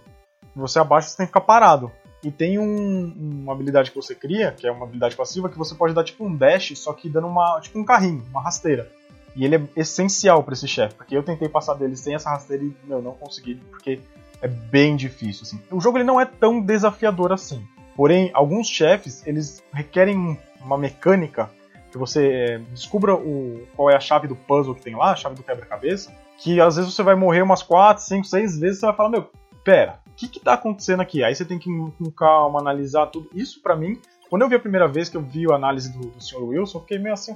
você 0.55 0.79
abaixa, 0.79 1.09
você 1.09 1.17
tem 1.17 1.25
que 1.25 1.31
ficar 1.31 1.41
parado. 1.41 1.91
e 2.23 2.31
tem 2.31 2.59
um, 2.59 3.13
uma 3.43 3.53
habilidade 3.53 3.91
que 3.91 3.95
você 3.95 4.13
cria, 4.13 4.51
que 4.51 4.67
é 4.67 4.71
uma 4.71 4.85
habilidade 4.85 5.15
passiva, 5.15 5.49
que 5.49 5.57
você 5.57 5.73
pode 5.75 5.93
dar 5.93 6.03
tipo 6.03 6.25
um 6.25 6.35
dash, 6.35 6.73
só 6.77 6.93
que 6.93 7.09
dando 7.09 7.27
uma, 7.27 7.59
tipo 7.59 7.79
um 7.79 7.85
carrinho, 7.85 8.23
uma 8.29 8.41
rasteira. 8.41 8.89
E 9.35 9.43
ele 9.43 9.55
é 9.55 9.61
essencial 9.75 10.43
para 10.43 10.53
esse 10.53 10.67
chefe, 10.67 10.95
porque 10.95 11.15
eu 11.15 11.23
tentei 11.23 11.49
passar 11.49 11.73
dele 11.75 11.95
sem 11.95 12.15
essa 12.15 12.29
rasteira 12.29 12.63
e, 12.63 12.75
meu, 12.83 13.01
não 13.01 13.13
consegui, 13.13 13.55
porque 13.55 13.99
é 14.41 14.47
bem 14.47 14.95
difícil, 14.95 15.43
assim. 15.43 15.61
O 15.71 15.79
jogo 15.79 15.97
ele 15.97 16.05
não 16.05 16.19
é 16.19 16.25
tão 16.25 16.61
desafiador 16.61 17.31
assim. 17.31 17.65
Porém, 17.97 18.29
alguns 18.31 18.69
chefes, 18.69 19.25
eles 19.25 19.63
requerem 19.73 20.39
uma 20.61 20.77
mecânica 20.77 21.49
que 21.91 21.97
você 21.97 22.27
é, 22.27 22.57
descubra 22.71 23.15
o, 23.15 23.67
qual 23.75 23.89
é 23.89 23.95
a 23.95 23.99
chave 23.99 24.27
do 24.27 24.35
puzzle 24.35 24.75
que 24.75 24.83
tem 24.83 24.95
lá, 24.95 25.13
a 25.13 25.15
chave 25.15 25.35
do 25.35 25.41
quebra-cabeça, 25.41 26.13
que 26.37 26.61
às 26.61 26.75
vezes 26.75 26.93
você 26.93 27.01
vai 27.01 27.15
morrer 27.15 27.41
umas 27.41 27.63
4, 27.63 28.03
5, 28.03 28.23
6 28.25 28.59
vezes 28.59 28.79
você 28.79 28.85
vai 28.85 28.95
falar, 28.95 29.09
meu, 29.09 29.31
pera, 29.63 29.99
o 30.05 30.11
que 30.11 30.27
que 30.27 30.39
tá 30.39 30.53
acontecendo 30.53 31.01
aqui? 31.01 31.23
Aí 31.23 31.33
você 31.33 31.43
tem 31.43 31.57
que 31.57 31.69
com 31.71 32.11
calma 32.11 32.59
analisar 32.59 33.07
tudo. 33.07 33.29
Isso 33.33 33.63
para 33.63 33.75
mim, 33.75 33.99
quando 34.29 34.43
eu 34.43 34.49
vi 34.49 34.55
a 34.55 34.59
primeira 34.59 34.87
vez 34.87 35.09
que 35.09 35.17
eu 35.17 35.21
vi 35.21 35.51
a 35.51 35.55
análise 35.55 35.91
do, 35.91 36.09
do 36.09 36.23
Sr. 36.23 36.43
Wilson, 36.43 36.77
eu 36.77 36.81
fiquei 36.81 36.99
meio 36.99 37.13
assim, 37.13 37.35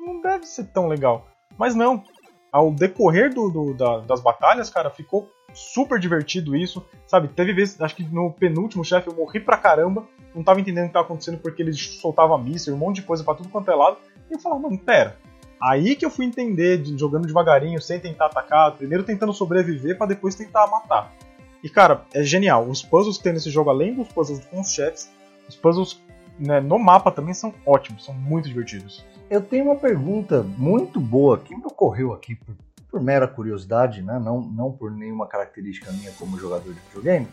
não 0.00 0.20
deve 0.20 0.46
ser 0.46 0.64
tão 0.64 0.88
legal. 0.88 1.28
Mas 1.56 1.76
não, 1.76 2.02
ao 2.50 2.72
decorrer 2.72 3.32
do, 3.32 3.48
do 3.50 3.74
da, 3.74 4.00
das 4.00 4.20
batalhas, 4.20 4.68
cara, 4.68 4.90
ficou 4.90 5.30
super 5.54 5.98
divertido 5.98 6.56
isso, 6.56 6.84
sabe? 7.06 7.28
Teve 7.28 7.52
vezes, 7.52 7.80
acho 7.80 7.96
que 7.96 8.04
no 8.04 8.32
penúltimo 8.32 8.84
chefe 8.84 9.08
eu 9.08 9.14
morri 9.14 9.40
pra 9.40 9.56
caramba, 9.56 10.06
não 10.34 10.42
tava 10.42 10.60
entendendo 10.60 10.84
o 10.84 10.86
que 10.88 10.92
tava 10.94 11.04
acontecendo 11.04 11.38
porque 11.38 11.62
eles 11.62 11.78
soltavam 12.00 12.38
míssil, 12.38 12.74
um 12.74 12.78
monte 12.78 12.96
de 12.96 13.02
coisa 13.02 13.22
pra 13.24 13.34
tudo 13.34 13.48
quanto 13.48 13.70
é 13.70 13.74
lado, 13.74 13.98
e 14.30 14.34
eu 14.34 14.40
falava, 14.40 14.62
mano, 14.62 14.78
pera. 14.78 15.16
Aí 15.62 15.94
que 15.94 16.04
eu 16.04 16.10
fui 16.10 16.24
entender, 16.24 16.82
jogando 16.98 17.26
devagarinho, 17.26 17.80
sem 17.80 18.00
tentar 18.00 18.26
atacar, 18.26 18.72
primeiro 18.72 19.04
tentando 19.04 19.32
sobreviver 19.32 19.96
para 19.96 20.08
depois 20.08 20.34
tentar 20.34 20.66
matar. 20.66 21.14
E 21.62 21.68
cara, 21.68 22.04
é 22.12 22.24
genial. 22.24 22.68
Os 22.68 22.82
puzzles 22.82 23.16
que 23.16 23.22
tem 23.22 23.32
nesse 23.32 23.48
jogo, 23.48 23.70
além 23.70 23.94
dos 23.94 24.08
puzzles 24.08 24.44
com 24.46 24.60
os 24.60 24.72
chefes, 24.72 25.08
os 25.48 25.54
puzzles 25.54 26.02
né, 26.38 26.60
no 26.60 26.78
mapa 26.78 27.12
também 27.12 27.32
são 27.32 27.54
ótimos, 27.64 28.04
são 28.04 28.14
muito 28.14 28.48
divertidos. 28.48 29.04
Eu 29.30 29.40
tenho 29.40 29.66
uma 29.66 29.76
pergunta 29.76 30.42
muito 30.42 31.00
boa 31.00 31.38
que 31.38 31.54
me 31.54 31.64
ocorreu 31.64 32.12
aqui 32.12 32.34
por, 32.34 32.56
por 32.92 33.00
mera 33.00 33.26
curiosidade, 33.26 34.02
né? 34.02 34.20
não, 34.22 34.42
não 34.42 34.70
por 34.70 34.90
nenhuma 34.90 35.26
característica 35.26 35.90
minha 35.92 36.12
como 36.12 36.38
jogador 36.38 36.74
de 36.74 36.80
videogame. 36.80 37.26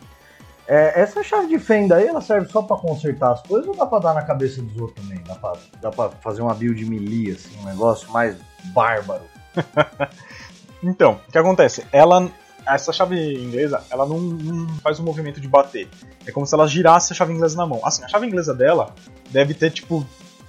É, 0.66 1.00
essa 1.00 1.22
chave 1.22 1.48
de 1.48 1.58
fenda 1.58 1.96
aí, 1.96 2.06
ela 2.06 2.22
serve 2.22 2.48
só 2.48 2.62
para 2.62 2.76
consertar 2.76 3.32
as 3.32 3.42
coisas 3.42 3.68
ou 3.68 3.76
dá 3.76 3.84
pra 3.84 3.98
dar 3.98 4.14
na 4.14 4.22
cabeça 4.22 4.62
dos 4.62 4.80
outros 4.80 5.04
também? 5.04 5.22
Dá 5.26 5.34
pra, 5.34 5.52
dá 5.82 5.90
pra 5.90 6.08
fazer 6.08 6.40
uma 6.40 6.54
build 6.54 6.82
melee, 6.86 7.32
assim, 7.32 7.58
um 7.60 7.64
negócio 7.64 8.10
mais 8.10 8.36
bárbaro? 8.72 9.24
então, 10.82 11.20
o 11.28 11.32
que 11.32 11.36
acontece? 11.36 11.84
Ela, 11.92 12.30
essa 12.66 12.92
chave 12.92 13.16
inglesa, 13.34 13.82
ela 13.90 14.06
não, 14.06 14.18
não, 14.20 14.68
faz 14.78 14.98
um 15.00 15.04
movimento 15.04 15.40
de 15.40 15.48
bater. 15.48 15.88
É 16.24 16.30
como 16.30 16.46
se 16.46 16.54
ela 16.54 16.66
girasse 16.66 17.12
a 17.12 17.16
chave 17.16 17.34
inglesa 17.34 17.56
na 17.56 17.66
mão. 17.66 17.80
Assim, 17.84 18.04
a 18.04 18.08
chave 18.08 18.26
inglesa 18.26 18.54
dela 18.54 18.94
deve 19.30 19.54
ter, 19.54 19.70
tipo, 19.70 20.06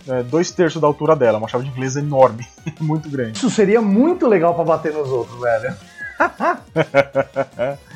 é, 0.08 0.24
dois 0.24 0.52
terços 0.52 0.82
da 0.82 0.88
altura 0.88 1.16
dela. 1.16 1.38
Uma 1.38 1.48
chave 1.48 1.66
de 1.66 1.70
inglesa 1.72 2.00
enorme. 2.00 2.48
muito 2.80 3.10
grande. 3.10 3.38
Isso 3.38 3.50
seria 3.50 3.82
muito 3.82 4.28
legal 4.28 4.54
para 4.56 4.64
bater 4.64 4.94
nos 4.94 5.10
outros, 5.10 5.40
velho. 5.40 5.76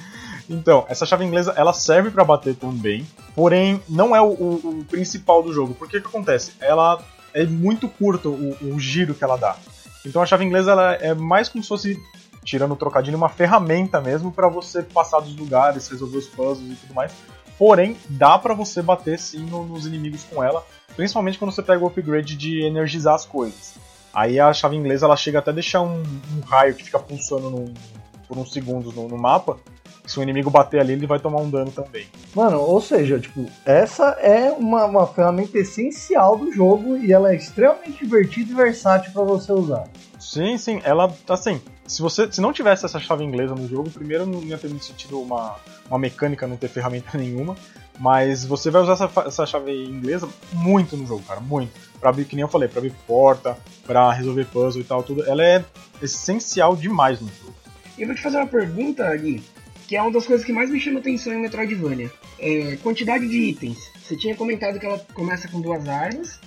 Então, 0.49 0.85
essa 0.87 1.05
chave 1.05 1.25
inglesa 1.25 1.53
ela 1.55 1.73
serve 1.73 2.11
para 2.11 2.23
bater 2.23 2.55
também, 2.55 3.05
porém 3.35 3.81
não 3.89 4.15
é 4.15 4.21
o, 4.21 4.27
o, 4.27 4.79
o 4.81 4.85
principal 4.85 5.41
do 5.41 5.51
jogo. 5.51 5.73
Porque 5.73 5.99
que 5.99 6.07
acontece? 6.07 6.53
Ela 6.59 7.01
é 7.33 7.45
muito 7.45 7.89
curto 7.89 8.29
o, 8.29 8.73
o, 8.73 8.79
giro 8.79 9.13
que 9.13 9.23
ela 9.23 9.37
dá. 9.37 9.55
Então 10.05 10.21
a 10.21 10.25
chave 10.25 10.45
inglesa 10.45 10.71
ela 10.71 10.93
é 10.93 11.13
mais 11.13 11.49
como 11.49 11.63
se 11.63 11.67
fosse, 11.67 11.99
tirando 12.43 12.73
o 12.73 12.77
trocadilho, 12.77 13.17
uma 13.17 13.29
ferramenta 13.29 13.99
mesmo 13.99 14.31
para 14.31 14.47
você 14.47 14.83
passar 14.83 15.19
dos 15.19 15.35
lugares, 15.35 15.89
resolver 15.89 16.17
os 16.17 16.27
puzzles 16.27 16.73
e 16.73 16.75
tudo 16.75 16.93
mais. 16.93 17.11
Porém, 17.57 17.97
dá 18.09 18.37
para 18.37 18.53
você 18.53 18.81
bater 18.81 19.17
sim 19.17 19.45
nos 19.45 19.85
inimigos 19.85 20.23
com 20.25 20.43
ela, 20.43 20.63
principalmente 20.95 21.37
quando 21.37 21.51
você 21.51 21.61
pega 21.61 21.83
o 21.83 21.87
upgrade 21.87 22.35
de 22.35 22.63
energizar 22.65 23.15
as 23.15 23.25
coisas. 23.25 23.75
Aí 24.13 24.39
a 24.39 24.53
chave 24.53 24.75
inglesa 24.75 25.05
ela 25.05 25.17
chega 25.17 25.39
até 25.39 25.51
a 25.51 25.53
deixar 25.53 25.81
um, 25.81 26.01
um 26.01 26.39
raio 26.45 26.73
que 26.73 26.83
fica 26.83 26.99
pulsando 26.99 27.49
no, 27.49 27.73
por 28.27 28.37
uns 28.37 28.51
segundos 28.51 28.95
no, 28.95 29.07
no 29.07 29.17
mapa, 29.17 29.57
se 30.05 30.19
o 30.19 30.23
inimigo 30.23 30.49
bater 30.49 30.79
ali, 30.79 30.93
ele 30.93 31.07
vai 31.07 31.19
tomar 31.19 31.41
um 31.41 31.49
dano 31.49 31.71
também. 31.71 32.05
Mano, 32.33 32.59
ou 32.59 32.79
seja, 32.79 33.19
tipo, 33.19 33.45
essa 33.65 34.09
é 34.21 34.51
uma, 34.51 34.85
uma 34.85 35.07
ferramenta 35.07 35.57
essencial 35.57 36.37
do 36.37 36.51
jogo 36.51 36.95
e 36.97 37.11
ela 37.11 37.31
é 37.31 37.35
extremamente 37.35 38.03
divertida 38.03 38.51
e 38.51 38.55
versátil 38.55 39.11
para 39.11 39.23
você 39.23 39.51
usar. 39.51 39.87
Sim, 40.19 40.57
sim, 40.57 40.81
ela, 40.83 41.11
assim, 41.29 41.61
se 41.85 42.01
você 42.01 42.31
se 42.31 42.41
não 42.41 42.53
tivesse 42.53 42.85
essa 42.85 42.99
chave 42.99 43.23
inglesa 43.23 43.53
no 43.55 43.67
jogo, 43.67 43.89
primeiro 43.89 44.25
não 44.25 44.41
ia 44.43 44.57
ter 44.57 44.69
muito 44.69 44.85
sentido 44.85 45.19
uma, 45.19 45.55
uma 45.89 45.99
mecânica 45.99 46.47
não 46.47 46.57
ter 46.57 46.67
ferramenta 46.67 47.15
nenhuma, 47.17 47.55
mas 47.99 48.45
você 48.45 48.69
vai 48.69 48.81
usar 48.81 48.93
essa, 48.93 49.11
essa 49.25 49.45
chave 49.45 49.85
inglesa 49.85 50.27
muito 50.53 50.97
no 50.97 51.05
jogo, 51.05 51.23
cara, 51.23 51.39
muito. 51.39 51.71
Pra 51.99 52.09
abrir, 52.09 52.25
que 52.25 52.35
nem 52.35 52.43
eu 52.43 52.47
falei, 52.47 52.67
pra 52.67 52.79
abrir 52.79 52.93
porta, 53.07 53.57
pra 53.85 54.11
resolver 54.11 54.45
puzzle 54.45 54.81
e 54.81 54.85
tal, 54.85 55.03
tudo. 55.03 55.23
Ela 55.25 55.43
é 55.43 55.65
essencial 56.01 56.75
demais 56.75 57.19
no 57.21 57.27
jogo. 57.27 57.55
E 57.97 58.01
eu 58.01 58.07
vou 58.07 58.15
te 58.15 58.21
fazer 58.21 58.37
uma 58.37 58.47
pergunta, 58.47 59.15
Gui, 59.15 59.41
que 59.87 59.95
é 59.95 60.01
uma 60.01 60.11
das 60.11 60.25
coisas 60.25 60.45
que 60.45 60.51
mais 60.51 60.69
me 60.69 60.79
chama 60.79 60.99
atenção 60.99 61.33
em 61.33 61.41
Metroidvania. 61.41 62.11
É 62.39 62.75
quantidade 62.77 63.27
de 63.27 63.37
itens. 63.37 63.77
Você 64.03 64.15
tinha 64.17 64.35
comentado 64.35 64.79
que 64.79 64.85
ela 64.85 64.99
começa 65.13 65.47
com 65.47 65.61
duas 65.61 65.87
armas, 65.87 66.39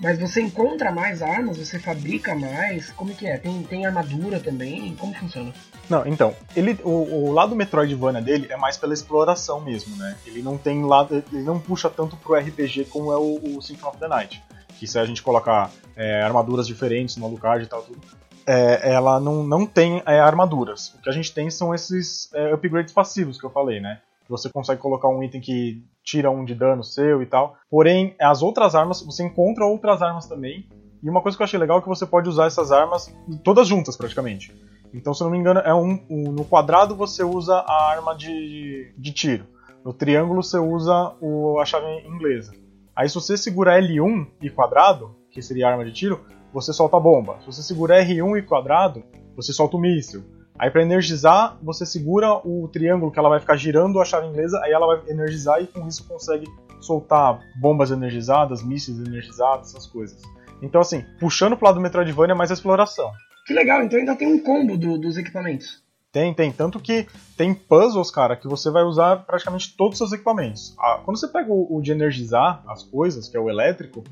mas 0.00 0.18
você 0.18 0.40
encontra 0.40 0.92
mais 0.92 1.22
armas, 1.22 1.58
você 1.58 1.78
fabrica 1.78 2.34
mais, 2.34 2.90
como 2.92 3.14
que 3.14 3.26
é? 3.26 3.36
Tem, 3.36 3.62
tem 3.64 3.84
armadura 3.84 4.38
também? 4.38 4.94
Como 4.96 5.12
funciona? 5.14 5.52
Não, 5.90 6.06
então, 6.06 6.34
ele, 6.54 6.78
o, 6.84 7.26
o 7.28 7.32
lado 7.32 7.56
Metroidvania 7.56 8.22
dele 8.22 8.46
é 8.50 8.56
mais 8.56 8.76
pela 8.76 8.94
exploração 8.94 9.60
mesmo, 9.60 9.96
né? 9.96 10.16
Ele 10.26 10.42
não 10.42 10.56
tem 10.56 10.84
lado, 10.84 11.22
ele 11.32 11.42
não 11.42 11.58
puxa 11.58 11.90
tanto 11.90 12.16
pro 12.16 12.34
RPG 12.34 12.86
como 12.86 13.12
é 13.12 13.16
o, 13.16 13.56
o 13.56 13.62
Symphony 13.62 13.88
of 13.88 13.98
the 13.98 14.08
Night. 14.08 14.42
Que 14.78 14.86
se 14.86 14.98
a 14.98 15.04
gente 15.04 15.22
colocar 15.22 15.70
é, 15.96 16.22
armaduras 16.22 16.66
diferentes 16.66 17.16
no 17.16 17.26
Alucard 17.26 17.64
e 17.64 17.66
tal, 17.66 17.82
tudo, 17.82 18.00
é, 18.46 18.92
ela 18.94 19.20
não, 19.20 19.42
não 19.42 19.66
tem 19.66 20.02
é, 20.06 20.20
armaduras. 20.20 20.94
O 20.94 21.02
que 21.02 21.10
a 21.10 21.12
gente 21.12 21.32
tem 21.34 21.50
são 21.50 21.74
esses 21.74 22.32
é, 22.32 22.54
upgrades 22.54 22.94
passivos 22.94 23.38
que 23.38 23.44
eu 23.44 23.50
falei, 23.50 23.80
né? 23.80 24.00
Você 24.28 24.50
consegue 24.50 24.80
colocar 24.80 25.08
um 25.08 25.22
item 25.22 25.40
que 25.40 25.82
tira 26.04 26.30
um 26.30 26.44
de 26.44 26.54
dano 26.54 26.84
seu 26.84 27.22
e 27.22 27.26
tal. 27.26 27.56
Porém, 27.70 28.14
as 28.20 28.42
outras 28.42 28.74
armas, 28.74 29.02
você 29.02 29.24
encontra 29.24 29.64
outras 29.64 30.02
armas 30.02 30.26
também. 30.26 30.68
E 31.02 31.08
uma 31.08 31.22
coisa 31.22 31.36
que 31.36 31.42
eu 31.42 31.44
achei 31.44 31.58
legal 31.58 31.78
é 31.78 31.82
que 31.82 31.88
você 31.88 32.04
pode 32.04 32.28
usar 32.28 32.46
essas 32.46 32.72
armas 32.72 33.14
todas 33.42 33.66
juntas, 33.66 33.96
praticamente. 33.96 34.54
Então, 34.92 35.14
se 35.14 35.22
eu 35.22 35.26
não 35.26 35.32
me 35.32 35.38
engano, 35.38 35.60
é 35.60 35.74
um, 35.74 36.00
um 36.10 36.32
no 36.32 36.44
quadrado 36.44 36.94
você 36.94 37.22
usa 37.22 37.54
a 37.54 37.90
arma 37.90 38.14
de, 38.14 38.92
de 38.96 39.12
tiro. 39.12 39.46
No 39.84 39.92
triângulo 39.92 40.42
você 40.42 40.58
usa 40.58 41.14
o, 41.20 41.58
a 41.60 41.64
chave 41.64 41.86
inglesa. 42.06 42.52
Aí, 42.94 43.08
se 43.08 43.14
você 43.14 43.36
segura 43.36 43.80
L1 43.80 44.26
e 44.42 44.50
quadrado, 44.50 45.14
que 45.30 45.40
seria 45.40 45.68
a 45.68 45.70
arma 45.70 45.84
de 45.84 45.92
tiro, 45.92 46.20
você 46.52 46.72
solta 46.72 46.96
a 46.96 47.00
bomba. 47.00 47.38
Se 47.40 47.46
você 47.46 47.62
segura 47.62 48.02
R1 48.04 48.38
e 48.38 48.42
quadrado, 48.42 49.04
você 49.36 49.52
solta 49.52 49.76
o 49.76 49.80
míssil. 49.80 50.24
Aí 50.58 50.70
para 50.70 50.82
energizar, 50.82 51.56
você 51.62 51.86
segura 51.86 52.32
o 52.44 52.68
triângulo 52.72 53.12
que 53.12 53.18
ela 53.18 53.28
vai 53.28 53.38
ficar 53.38 53.56
girando 53.56 54.00
a 54.00 54.04
chave 54.04 54.26
inglesa, 54.26 54.60
aí 54.64 54.72
ela 54.72 54.86
vai 54.86 55.02
energizar 55.08 55.62
e 55.62 55.66
com 55.66 55.86
isso 55.86 56.06
consegue 56.06 56.46
soltar 56.80 57.40
bombas 57.60 57.90
energizadas, 57.90 58.62
mísseis 58.62 58.98
energizados, 58.98 59.68
essas 59.68 59.86
coisas. 59.86 60.20
Então 60.60 60.80
assim, 60.80 61.04
puxando 61.20 61.56
pro 61.56 61.66
lado 61.66 61.76
do 61.76 61.80
Metroidvania 61.80 62.32
é 62.32 62.36
mais 62.36 62.50
exploração. 62.50 63.10
Que 63.46 63.54
legal, 63.54 63.82
então 63.82 63.98
ainda 63.98 64.16
tem 64.16 64.26
um 64.26 64.42
combo 64.42 64.76
do, 64.76 64.98
dos 64.98 65.16
equipamentos. 65.16 65.82
Tem, 66.10 66.32
tem. 66.34 66.50
Tanto 66.50 66.80
que 66.80 67.06
tem 67.36 67.54
puzzles, 67.54 68.10
cara, 68.10 68.34
que 68.34 68.48
você 68.48 68.70
vai 68.70 68.82
usar 68.82 69.24
praticamente 69.24 69.76
todos 69.76 69.92
os 69.92 69.98
seus 69.98 70.12
equipamentos. 70.12 70.74
Ah, 70.78 71.00
quando 71.04 71.18
você 71.18 71.28
pega 71.28 71.52
o, 71.52 71.76
o 71.76 71.80
de 71.80 71.92
energizar 71.92 72.62
as 72.66 72.82
coisas, 72.82 73.28
que 73.28 73.36
é 73.36 73.40
o 73.40 73.48
elétrico, 73.48 74.02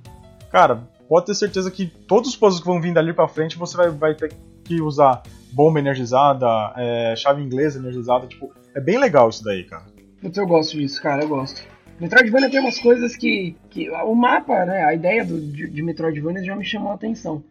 cara, 0.50 0.88
pode 1.08 1.26
ter 1.26 1.34
certeza 1.34 1.70
que 1.70 1.86
todos 1.86 2.30
os 2.30 2.36
puzzles 2.36 2.60
que 2.60 2.66
vão 2.66 2.80
vir 2.80 2.92
dali 2.92 3.12
pra 3.12 3.26
frente 3.26 3.58
você 3.58 3.76
vai, 3.76 3.90
vai 3.90 4.14
ter 4.14 4.32
que 4.66 4.80
usar 4.80 5.22
bomba 5.52 5.78
energizada, 5.78 6.46
é, 6.76 7.14
chave 7.16 7.42
inglesa 7.42 7.78
energizada, 7.78 8.26
tipo, 8.26 8.52
é 8.74 8.80
bem 8.80 8.98
legal 8.98 9.28
isso 9.28 9.42
daí, 9.42 9.64
cara. 9.64 9.84
Putz, 10.20 10.36
eu 10.36 10.46
gosto 10.46 10.76
disso, 10.76 11.00
cara, 11.00 11.22
eu 11.22 11.28
gosto. 11.28 11.62
Metroidvania 12.00 12.50
tem 12.50 12.60
umas 12.60 12.78
coisas 12.78 13.16
que, 13.16 13.56
que 13.70 13.88
o 13.90 14.14
mapa, 14.14 14.66
né, 14.66 14.84
a 14.84 14.92
ideia 14.92 15.24
do, 15.24 15.40
de, 15.40 15.68
de 15.68 15.82
Metroidvania 15.82 16.44
já 16.44 16.54
me 16.54 16.64
chamou 16.64 16.90
a 16.90 16.94
atenção. 16.94 17.42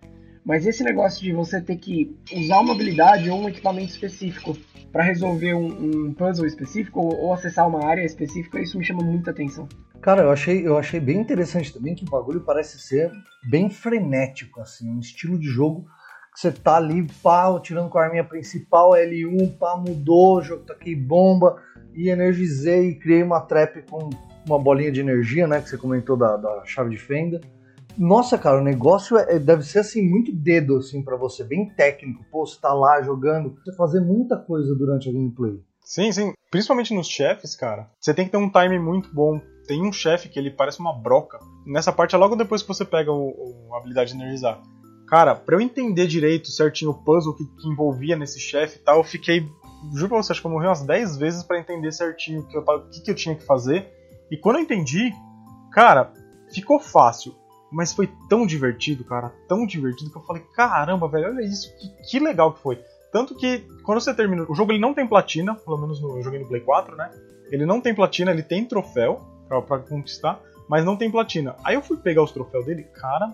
Mas 0.46 0.68
esse 0.68 0.84
negócio 0.84 1.24
de 1.24 1.34
você 1.34 1.60
ter 1.60 1.78
que 1.78 2.16
usar 2.32 2.60
uma 2.60 2.74
habilidade 2.74 3.30
ou 3.32 3.42
um 3.42 3.50
equipamento 3.50 3.90
específico 3.90 4.56
para 4.92 5.04
resolver 5.04 5.56
um, 5.56 6.08
um, 6.08 6.14
puzzle 6.14 6.46
específico 6.46 7.00
ou, 7.00 7.16
ou, 7.16 7.34
acessar 7.34 7.68
uma 7.68 7.84
área 7.84 8.04
específica, 8.06 8.62
isso 8.62 8.78
me 8.78 8.86
chama 8.86 9.04
muita 9.04 9.32
atenção. 9.32 9.68
Cara, 10.00 10.22
eu 10.22 10.32
achei, 10.32 10.66
eu 10.66 10.78
achei 10.78 11.00
bem 11.00 11.18
interessante 11.18 11.74
também 11.74 11.96
que 11.96 12.06
o 12.06 12.10
bagulho 12.10 12.42
parece 12.42 12.80
ser 12.80 13.12
bem 13.50 13.70
frenético, 13.70 14.62
assim, 14.62 14.88
um 14.88 15.00
estilo 15.00 15.40
de 15.40 15.48
jogo 15.48 15.86
que 16.36 16.42
você 16.42 16.52
tá 16.52 16.76
ali, 16.76 17.08
pá, 17.24 17.58
tirando 17.62 17.90
com 17.90 17.98
a 17.98 18.04
arminha 18.04 18.26
principal, 18.26 18.92
L1, 18.92 19.58
pá, 19.58 19.78
mudou, 19.78 20.42
jogo 20.42 20.66
tá 20.66 20.74
aqui, 20.74 20.94
bomba, 20.94 21.56
e 21.94 22.10
energizei 22.10 22.90
e 22.90 22.96
criei 22.96 23.24
uma 23.24 23.40
trap 23.40 23.82
com 23.90 24.10
uma 24.46 24.60
bolinha 24.60 24.92
de 24.92 25.00
energia, 25.00 25.48
né, 25.48 25.62
que 25.62 25.70
você 25.70 25.78
comentou 25.78 26.18
da, 26.18 26.36
da 26.36 26.66
chave 26.66 26.90
de 26.90 26.98
fenda. 26.98 27.40
Nossa, 27.98 28.38
cara, 28.38 28.60
o 28.60 28.64
negócio 28.64 29.18
é, 29.18 29.40
deve 29.40 29.64
ser 29.64 29.80
assim 29.80 30.08
muito 30.08 30.30
dedo 30.36 30.76
assim 30.76 31.02
para 31.02 31.16
você, 31.16 31.46
bem 31.46 31.70
técnico. 31.70 32.26
Pô, 32.30 32.46
você 32.46 32.60
tá 32.60 32.74
lá 32.74 33.02
jogando, 33.02 33.56
você 33.64 33.74
fazer 33.74 34.02
muita 34.02 34.36
coisa 34.36 34.76
durante 34.76 35.08
a 35.08 35.14
gameplay. 35.14 35.58
Sim, 35.82 36.12
sim. 36.12 36.34
Principalmente 36.52 36.94
nos 36.94 37.08
chefes, 37.08 37.56
cara. 37.56 37.90
Você 37.98 38.14
tem 38.14 38.26
que 38.26 38.32
ter 38.32 38.38
um 38.38 38.52
time 38.52 38.78
muito 38.78 39.14
bom 39.16 39.40
tem 39.68 39.82
um 39.82 39.92
chefe 39.92 40.30
que 40.30 40.40
ele 40.40 40.52
parece 40.52 40.80
uma 40.80 40.94
broca. 40.94 41.40
Nessa 41.66 41.92
parte 41.92 42.16
é 42.16 42.18
logo 42.18 42.36
depois 42.36 42.62
que 42.62 42.68
você 42.68 42.86
pega 42.86 43.12
o, 43.12 43.30
o 43.30 43.74
a 43.74 43.78
habilidade 43.78 44.12
de 44.12 44.18
energizar. 44.18 44.62
Cara, 45.08 45.36
pra 45.36 45.56
eu 45.56 45.62
entender 45.62 46.08
direito 46.08 46.50
certinho 46.50 46.92
o 46.92 46.94
puzzle 46.94 47.36
que, 47.36 47.46
que 47.46 47.68
envolvia 47.68 48.16
nesse 48.16 48.40
chefe 48.40 48.78
e 48.78 48.82
tal, 48.82 48.98
eu 48.98 49.04
fiquei. 49.04 49.48
Juro 49.94 50.10
pra 50.10 50.18
você, 50.18 50.32
acho 50.32 50.42
que 50.42 50.48
eu 50.48 50.52
morri 50.52 50.66
umas 50.66 50.82
10 50.82 51.18
vezes 51.18 51.44
para 51.44 51.60
entender 51.60 51.92
certinho 51.92 52.42
o 52.42 52.48
que, 52.48 52.60
que, 52.92 53.02
que 53.04 53.12
eu 53.12 53.16
tinha 53.16 53.36
que 53.36 53.44
fazer. 53.44 53.88
E 54.32 54.38
quando 54.38 54.56
eu 54.56 54.64
entendi, 54.64 55.14
cara, 55.72 56.12
ficou 56.52 56.80
fácil. 56.80 57.36
Mas 57.72 57.94
foi 57.94 58.10
tão 58.30 58.46
divertido, 58.46 59.04
cara, 59.04 59.34
tão 59.48 59.66
divertido 59.66 60.10
que 60.10 60.18
eu 60.18 60.22
falei, 60.22 60.42
caramba, 60.56 61.10
velho, 61.10 61.28
olha 61.28 61.42
isso, 61.42 61.76
que, 61.78 61.90
que 62.10 62.20
legal 62.20 62.54
que 62.54 62.62
foi. 62.62 62.80
Tanto 63.12 63.36
que 63.36 63.60
quando 63.84 64.00
você 64.00 64.14
termina. 64.14 64.46
O 64.48 64.56
jogo 64.56 64.72
ele 64.72 64.80
não 64.80 64.94
tem 64.94 65.06
platina, 65.06 65.56
pelo 65.56 65.78
menos 65.78 66.02
no, 66.02 66.18
eu 66.18 66.24
joguei 66.24 66.40
no 66.40 66.48
Play 66.48 66.62
4, 66.62 66.96
né? 66.96 67.12
Ele 67.52 67.66
não 67.66 67.82
tem 67.82 67.94
platina, 67.94 68.32
ele 68.32 68.44
tem 68.44 68.66
troféu 68.66 69.22
pra 69.48 69.80
conquistar, 69.80 70.42
mas 70.68 70.84
não 70.84 70.96
tem 70.96 71.12
platina. 71.12 71.56
Aí 71.64 71.76
eu 71.76 71.82
fui 71.82 71.98
pegar 71.98 72.24
os 72.24 72.32
troféus 72.32 72.66
dele, 72.66 72.84
cara, 72.84 73.32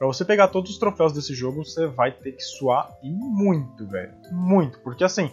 Pra 0.00 0.06
você 0.06 0.24
pegar 0.24 0.48
todos 0.48 0.70
os 0.70 0.78
troféus 0.78 1.12
desse 1.12 1.34
jogo, 1.34 1.62
você 1.62 1.86
vai 1.86 2.10
ter 2.10 2.32
que 2.32 2.42
suar 2.42 2.90
e 3.02 3.10
muito, 3.10 3.86
velho. 3.86 4.14
Muito. 4.32 4.80
Porque 4.80 5.04
assim, 5.04 5.30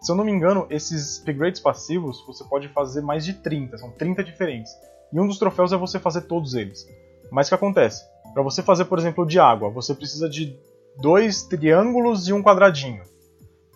se 0.00 0.12
eu 0.12 0.14
não 0.14 0.22
me 0.22 0.30
engano, 0.30 0.64
esses 0.70 1.20
upgrades 1.20 1.60
passivos 1.60 2.24
você 2.24 2.44
pode 2.44 2.68
fazer 2.68 3.00
mais 3.00 3.24
de 3.24 3.32
30, 3.32 3.76
são 3.78 3.90
30 3.90 4.22
diferentes. 4.22 4.70
E 5.12 5.18
um 5.18 5.26
dos 5.26 5.40
troféus 5.40 5.72
é 5.72 5.76
você 5.76 5.98
fazer 5.98 6.20
todos 6.20 6.54
eles. 6.54 6.86
Mas 7.32 7.48
o 7.48 7.50
que 7.50 7.54
acontece? 7.56 8.04
Para 8.32 8.44
você 8.44 8.62
fazer, 8.62 8.84
por 8.84 8.96
exemplo, 8.96 9.24
o 9.24 9.26
de 9.26 9.40
água, 9.40 9.70
você 9.70 9.92
precisa 9.92 10.28
de 10.28 10.56
dois 11.00 11.42
triângulos 11.42 12.28
e 12.28 12.32
um 12.32 12.44
quadradinho. 12.44 13.02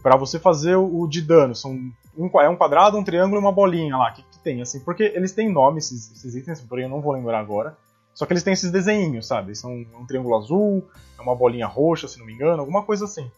Para 0.01 0.17
você 0.17 0.39
fazer 0.39 0.77
o 0.77 1.09
de 1.09 1.23
dano, 1.23 1.57
são 1.57 1.73
um, 2.17 2.41
é 2.41 2.49
um 2.49 2.57
quadrado, 2.57 2.97
um 2.97 3.03
triângulo 3.03 3.41
e 3.41 3.43
uma 3.43 3.51
bolinha 3.51 3.97
lá. 3.97 4.13
Que, 4.13 4.23
que 4.23 4.39
tem? 4.45 4.63
Assim, 4.63 4.79
porque 4.85 5.03
eles 5.03 5.33
têm 5.33 5.53
nome, 5.53 5.79
esses, 5.79 6.13
esses 6.13 6.37
itens, 6.37 6.61
porém 6.61 6.85
eu 6.85 6.89
não 6.89 7.01
vou 7.01 7.15
lembrar 7.15 7.41
agora. 7.41 7.77
Só 8.21 8.27
que 8.27 8.35
eles 8.35 8.43
têm 8.43 8.53
esses 8.53 8.71
desenhinhos, 8.71 9.27
sabe? 9.27 9.57
São 9.57 9.73
um 9.99 10.05
triângulo 10.05 10.37
azul, 10.37 10.87
é 11.19 11.23
uma 11.23 11.35
bolinha 11.35 11.67
roxa, 11.67 12.07
se 12.07 12.19
não 12.19 12.27
me 12.27 12.35
engano, 12.35 12.61
alguma 12.61 12.85
coisa 12.85 13.07
assim. 13.07 13.31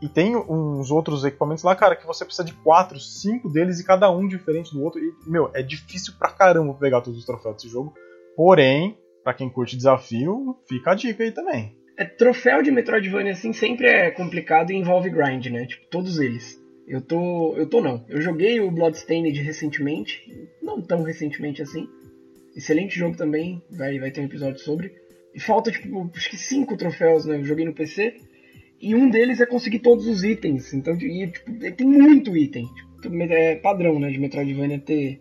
E 0.00 0.08
tem 0.08 0.34
uns 0.34 0.90
outros 0.90 1.26
equipamentos 1.26 1.62
lá, 1.62 1.76
cara, 1.76 1.94
que 1.94 2.06
você 2.06 2.24
precisa 2.24 2.42
de 2.42 2.54
quatro, 2.54 2.98
cinco 2.98 3.50
deles 3.50 3.80
e 3.80 3.84
cada 3.84 4.10
um 4.10 4.26
diferente 4.26 4.72
do 4.72 4.82
outro. 4.82 4.98
E, 4.98 5.12
meu, 5.26 5.50
é 5.52 5.62
difícil 5.62 6.14
pra 6.18 6.30
caramba 6.30 6.72
pegar 6.72 7.02
todos 7.02 7.18
os 7.18 7.26
troféus 7.26 7.56
desse 7.56 7.68
jogo. 7.68 7.92
Porém, 8.34 8.96
para 9.22 9.34
quem 9.34 9.50
curte 9.50 9.76
desafio, 9.76 10.56
fica 10.66 10.92
a 10.92 10.94
dica 10.94 11.22
aí 11.22 11.30
também. 11.30 11.76
É, 11.98 12.06
troféu 12.06 12.62
de 12.62 12.70
Metroidvania 12.70 13.32
assim 13.32 13.52
sempre 13.52 13.88
é 13.88 14.10
complicado 14.10 14.70
e 14.70 14.74
envolve 14.74 15.10
grind, 15.10 15.48
né? 15.48 15.66
Tipo, 15.66 15.86
todos 15.90 16.18
eles. 16.18 16.58
Eu 16.88 17.02
tô. 17.02 17.54
Eu 17.58 17.68
tô 17.68 17.82
não. 17.82 18.02
Eu 18.08 18.22
joguei 18.22 18.58
o 18.58 18.70
Bloodstained 18.70 19.38
recentemente. 19.42 20.48
Não 20.62 20.80
tão 20.80 21.02
recentemente 21.02 21.60
assim. 21.60 21.86
Excelente 22.54 22.98
jogo 22.98 23.16
também, 23.16 23.62
vai, 23.70 23.98
vai 23.98 24.10
ter 24.10 24.20
um 24.20 24.24
episódio 24.24 24.60
sobre. 24.60 24.92
E 25.34 25.40
falta, 25.40 25.70
tipo, 25.70 26.10
acho 26.14 26.30
que 26.30 26.36
cinco 26.36 26.76
troféus, 26.76 27.24
né? 27.24 27.36
Eu 27.36 27.44
joguei 27.44 27.64
no 27.64 27.74
PC. 27.74 28.16
E 28.80 28.94
um 28.94 29.08
deles 29.08 29.40
é 29.40 29.46
conseguir 29.46 29.80
todos 29.80 30.06
os 30.06 30.22
itens. 30.22 30.72
Então, 30.72 30.94
e, 30.94 31.26
tipo, 31.26 31.52
tem 31.76 31.86
muito 31.86 32.36
item. 32.36 32.66
Tipo, 33.02 33.14
é 33.22 33.56
padrão, 33.56 33.98
né, 33.98 34.10
de 34.10 34.18
Metroidvania 34.18 34.78
ter 34.78 35.20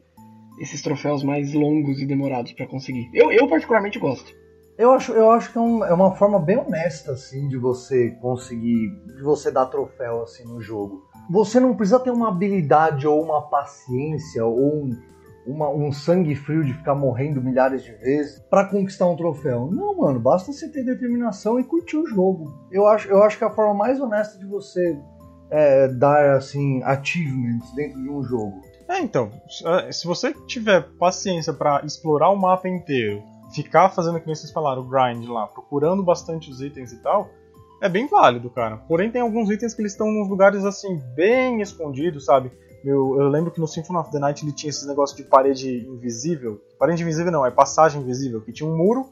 esses 0.59 0.81
troféus 0.81 1.23
mais 1.23 1.53
longos 1.53 1.99
e 1.99 2.05
demorados 2.05 2.51
para 2.53 2.67
conseguir. 2.67 3.09
Eu, 3.13 3.31
eu 3.31 3.47
particularmente 3.47 3.97
gosto. 3.97 4.33
Eu 4.77 4.91
acho, 4.91 5.11
eu 5.11 5.29
acho 5.31 5.51
que 5.51 5.57
é, 5.57 5.61
um, 5.61 5.83
é, 5.83 5.93
uma 5.93 6.15
forma 6.15 6.39
bem 6.39 6.57
honesta, 6.57 7.11
assim, 7.11 7.47
de 7.47 7.57
você 7.57 8.11
conseguir, 8.21 8.89
de 9.15 9.21
você 9.21 9.51
dar 9.51 9.67
troféu, 9.67 10.23
assim, 10.23 10.43
no 10.45 10.59
jogo. 10.61 11.03
Você 11.29 11.59
não 11.59 11.75
precisa 11.75 11.99
ter 11.99 12.11
uma 12.11 12.29
habilidade 12.29 13.07
ou 13.07 13.21
uma 13.21 13.41
paciência 13.49 14.43
ou 14.43 14.85
um, 14.85 14.99
uma, 15.45 15.69
um 15.69 15.91
sangue 15.91 16.35
frio 16.35 16.63
de 16.63 16.73
ficar 16.73 16.95
morrendo 16.95 17.41
milhares 17.41 17.83
de 17.83 17.91
vezes 17.93 18.39
para 18.49 18.65
conquistar 18.65 19.07
um 19.07 19.15
troféu. 19.15 19.69
Não, 19.71 19.97
mano, 19.97 20.19
basta 20.19 20.51
você 20.51 20.69
ter 20.69 20.83
determinação 20.83 21.59
e 21.59 21.63
curtir 21.63 21.97
o 21.97 22.07
jogo. 22.07 22.53
Eu 22.71 22.87
acho, 22.87 23.07
eu 23.07 23.23
acho 23.23 23.37
que 23.37 23.43
é 23.43 23.47
a 23.47 23.51
forma 23.51 23.73
mais 23.73 23.99
honesta 23.99 24.37
de 24.37 24.45
você 24.45 24.97
é, 25.49 25.87
dar 25.87 26.35
assim 26.35 26.81
achievements 26.83 27.73
dentro 27.75 28.01
de 28.01 28.09
um 28.09 28.23
jogo. 28.23 28.61
É, 28.87 28.99
então, 28.99 29.31
se 29.91 30.05
você 30.05 30.33
tiver 30.45 30.81
paciência 30.99 31.53
para 31.53 31.83
explorar 31.85 32.29
o 32.29 32.35
mapa 32.35 32.67
inteiro, 32.67 33.23
ficar 33.53 33.89
fazendo 33.89 34.19
que 34.19 34.27
vocês 34.27 34.51
falaram, 34.51 34.81
o 34.81 34.87
grind 34.87 35.25
lá, 35.27 35.47
procurando 35.47 36.03
bastante 36.03 36.49
os 36.49 36.61
itens 36.61 36.91
e 36.91 36.97
tal, 37.01 37.29
é 37.81 37.89
bem 37.89 38.07
válido, 38.07 38.49
cara. 38.49 38.77
Porém, 38.77 39.11
tem 39.11 39.21
alguns 39.21 39.49
itens 39.49 39.73
que 39.73 39.81
eles 39.81 39.91
estão 39.91 40.11
nos 40.11 40.29
lugares 40.29 40.65
assim, 40.65 41.01
bem 41.15 41.61
escondidos, 41.61 42.25
sabe? 42.25 42.51
Eu, 42.83 43.21
eu, 43.21 43.29
lembro 43.29 43.49
que 43.49 43.61
no 43.61 43.67
Symphony 43.67 43.99
of 43.99 44.11
the 44.11 44.19
Night 44.19 44.43
ele 44.43 44.51
tinha 44.51 44.69
esse 44.69 44.85
negócio 44.85 45.15
de 45.15 45.23
parede 45.23 45.87
invisível. 45.87 46.61
Parede 46.77 47.01
invisível 47.01 47.31
não, 47.31 47.45
é 47.45 47.51
passagem 47.51 48.01
invisível, 48.01 48.41
que 48.41 48.51
tinha 48.51 48.69
um 48.69 48.75
muro 48.75 49.09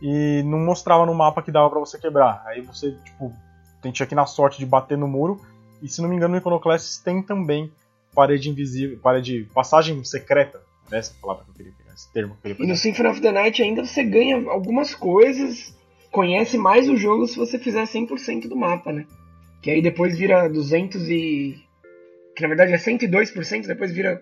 e 0.00 0.42
não 0.44 0.58
mostrava 0.58 1.04
no 1.04 1.12
mapa 1.12 1.42
que 1.42 1.50
dava 1.50 1.68
para 1.68 1.80
você 1.80 1.98
quebrar. 1.98 2.42
Aí 2.46 2.60
você, 2.60 2.92
tipo, 3.04 3.32
tinha 3.82 4.06
que 4.06 4.14
ir 4.14 4.16
na 4.16 4.26
sorte 4.26 4.58
de 4.58 4.66
bater 4.66 4.96
no 4.96 5.08
muro. 5.08 5.40
E 5.82 5.88
se 5.88 6.00
não 6.00 6.08
me 6.08 6.14
engano, 6.14 6.32
no 6.32 6.38
Iconoclasts 6.38 6.98
tem 6.98 7.20
também 7.20 7.72
parede 8.14 8.50
invisível, 8.50 8.98
parede, 8.98 9.48
passagem 9.52 10.02
secreta. 10.04 10.60
Né? 10.90 10.98
Essa 10.98 11.14
palavra 11.20 11.44
que 11.44 11.50
eu 11.50 11.54
queria 11.54 11.72
pegar, 11.76 11.94
esse 11.94 12.12
termo 12.12 12.34
que 12.34 12.38
eu 12.38 12.42
queria 12.42 12.56
pegar. 12.56 12.66
E 12.66 12.70
no 12.70 12.76
Symphony 12.76 13.08
of 13.08 13.20
the 13.20 13.32
Night 13.32 13.62
ainda 13.62 13.84
você 13.84 14.04
ganha 14.04 14.48
algumas 14.48 14.94
coisas, 14.94 15.76
conhece 16.10 16.56
mais 16.56 16.88
o 16.88 16.96
jogo 16.96 17.26
se 17.26 17.36
você 17.36 17.58
fizer 17.58 17.82
100% 17.84 18.48
do 18.48 18.56
mapa, 18.56 18.92
né? 18.92 19.06
Que 19.60 19.70
aí 19.70 19.82
depois 19.82 20.16
vira 20.16 20.48
200 20.48 21.08
e 21.08 21.67
que 22.38 22.42
na 22.42 22.48
verdade 22.48 22.72
é 22.72 22.76
102%, 22.76 23.66
depois 23.66 23.90
vira 23.90 24.16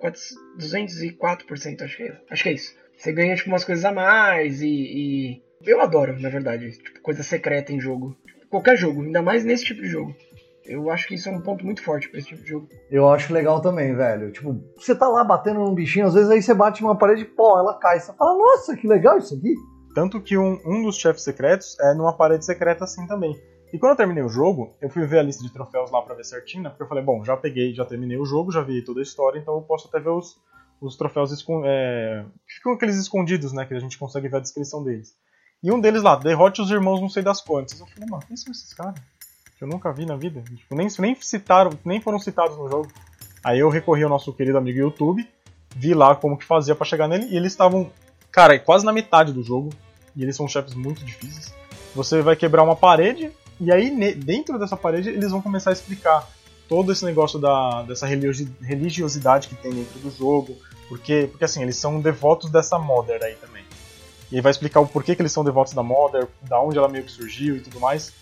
204%, 0.58 1.82
acho 1.82 1.96
que 1.98 2.02
é, 2.02 2.18
acho 2.30 2.42
que 2.42 2.48
é 2.48 2.52
isso. 2.52 2.74
Você 2.96 3.12
ganha 3.12 3.36
tipo 3.36 3.50
umas 3.50 3.62
coisas 3.62 3.84
a 3.84 3.92
mais 3.92 4.62
e, 4.62 4.68
e... 4.68 5.42
eu 5.66 5.82
adoro, 5.82 6.18
na 6.18 6.30
verdade, 6.30 6.70
tipo, 6.78 7.02
coisa 7.02 7.22
secreta 7.22 7.74
em 7.74 7.78
jogo. 7.78 8.16
Qualquer 8.48 8.74
jogo, 8.78 9.02
ainda 9.02 9.20
mais 9.20 9.44
nesse 9.44 9.66
tipo 9.66 9.82
de 9.82 9.88
jogo. 9.88 10.16
Eu 10.64 10.90
acho 10.90 11.06
que 11.06 11.14
isso 11.14 11.28
é 11.28 11.32
um 11.32 11.42
ponto 11.42 11.62
muito 11.62 11.82
forte 11.82 12.08
pra 12.08 12.18
esse 12.18 12.28
tipo 12.28 12.42
de 12.42 12.48
jogo. 12.48 12.68
Eu 12.90 13.06
acho 13.06 13.34
legal 13.34 13.60
também, 13.60 13.94
velho. 13.94 14.32
Tipo, 14.32 14.64
você 14.74 14.94
tá 14.94 15.06
lá 15.06 15.22
batendo 15.22 15.60
num 15.60 15.74
bichinho, 15.74 16.06
às 16.06 16.14
vezes 16.14 16.30
aí 16.30 16.40
você 16.40 16.54
bate 16.54 16.80
numa 16.80 16.96
parede 16.96 17.20
e 17.20 17.26
pô, 17.26 17.58
ela 17.58 17.78
cai. 17.78 18.00
Você 18.00 18.14
fala, 18.14 18.38
nossa, 18.38 18.74
que 18.74 18.88
legal 18.88 19.18
isso 19.18 19.34
aqui. 19.34 19.54
Tanto 19.94 20.22
que 20.22 20.38
um, 20.38 20.58
um 20.64 20.84
dos 20.84 20.96
chefes 20.96 21.22
secretos 21.22 21.78
é 21.80 21.92
numa 21.92 22.16
parede 22.16 22.46
secreta 22.46 22.84
assim 22.84 23.06
também. 23.06 23.38
E 23.76 23.78
quando 23.78 23.90
eu 23.90 23.96
terminei 23.96 24.22
o 24.22 24.28
jogo, 24.30 24.74
eu 24.80 24.88
fui 24.88 25.04
ver 25.04 25.18
a 25.18 25.22
lista 25.22 25.44
de 25.44 25.52
troféus 25.52 25.90
lá 25.90 26.00
pra 26.00 26.14
ver 26.14 26.24
certinho, 26.24 26.62
né? 26.62 26.70
Porque 26.70 26.82
eu 26.82 26.88
falei, 26.88 27.04
bom, 27.04 27.22
já 27.22 27.36
peguei, 27.36 27.74
já 27.74 27.84
terminei 27.84 28.16
o 28.16 28.24
jogo, 28.24 28.50
já 28.50 28.62
vi 28.62 28.80
toda 28.80 29.00
a 29.00 29.02
história, 29.02 29.38
então 29.38 29.52
eu 29.54 29.60
posso 29.60 29.86
até 29.86 30.00
ver 30.00 30.08
os, 30.08 30.40
os 30.80 30.96
troféus 30.96 31.30
é, 31.66 32.24
ficam 32.46 32.72
aqueles 32.72 32.96
escondidos, 32.96 33.52
né? 33.52 33.66
Que 33.66 33.74
a 33.74 33.78
gente 33.78 33.98
consegue 33.98 34.28
ver 34.28 34.38
a 34.38 34.40
descrição 34.40 34.82
deles. 34.82 35.14
E 35.62 35.70
um 35.70 35.78
deles 35.78 36.02
lá, 36.02 36.16
derrote 36.16 36.62
os 36.62 36.70
irmãos 36.70 37.02
não 37.02 37.10
sei 37.10 37.22
das 37.22 37.42
quantas. 37.42 37.78
Eu 37.78 37.86
falei, 37.86 38.08
mano, 38.08 38.22
quem 38.26 38.34
são 38.34 38.50
esses 38.50 38.72
caras? 38.72 38.94
Que 39.58 39.64
eu 39.64 39.68
nunca 39.68 39.92
vi 39.92 40.06
na 40.06 40.16
vida. 40.16 40.40
Tipo, 40.40 40.74
nem, 40.74 40.88
nem 40.98 41.14
citaram, 41.20 41.78
nem 41.84 42.00
foram 42.00 42.18
citados 42.18 42.56
no 42.56 42.70
jogo. 42.70 42.88
Aí 43.44 43.58
eu 43.58 43.68
recorri 43.68 44.04
ao 44.04 44.08
nosso 44.08 44.32
querido 44.32 44.56
amigo 44.56 44.78
YouTube, 44.78 45.28
vi 45.76 45.92
lá 45.92 46.16
como 46.16 46.38
que 46.38 46.46
fazia 46.46 46.74
para 46.74 46.86
chegar 46.86 47.08
nele, 47.08 47.26
e 47.26 47.36
eles 47.36 47.52
estavam, 47.52 47.92
cara, 48.32 48.58
quase 48.58 48.86
na 48.86 48.92
metade 48.92 49.34
do 49.34 49.42
jogo. 49.42 49.68
E 50.16 50.22
eles 50.22 50.34
são 50.34 50.48
chefes 50.48 50.72
muito 50.72 51.04
difíceis. 51.04 51.54
Você 51.94 52.22
vai 52.22 52.36
quebrar 52.36 52.62
uma 52.62 52.74
parede, 52.74 53.30
e 53.60 53.72
aí, 53.72 54.14
dentro 54.14 54.58
dessa 54.58 54.76
parede, 54.76 55.08
eles 55.08 55.30
vão 55.30 55.40
começar 55.40 55.70
a 55.70 55.72
explicar 55.72 56.28
todo 56.68 56.92
esse 56.92 57.04
negócio 57.04 57.38
da, 57.38 57.82
dessa 57.82 58.06
religiosidade 58.06 59.48
que 59.48 59.54
tem 59.54 59.72
dentro 59.72 59.98
do 59.98 60.10
jogo. 60.10 60.56
Porque, 60.88 61.28
porque 61.30 61.44
assim, 61.44 61.62
eles 61.62 61.76
são 61.76 62.00
devotos 62.00 62.50
dessa 62.50 62.78
Mother 62.78 63.22
aí 63.22 63.34
também. 63.34 63.64
E 64.30 64.36
aí 64.36 64.42
vai 64.42 64.50
explicar 64.50 64.80
o 64.80 64.86
porquê 64.86 65.14
que 65.14 65.22
eles 65.22 65.32
são 65.32 65.44
devotos 65.44 65.72
da 65.72 65.82
Mother, 65.82 66.28
da 66.42 66.60
onde 66.60 66.78
ela 66.78 66.88
meio 66.88 67.04
que 67.04 67.10
surgiu 67.10 67.56
e 67.56 67.60
tudo 67.60 67.80
mais. 67.80 68.12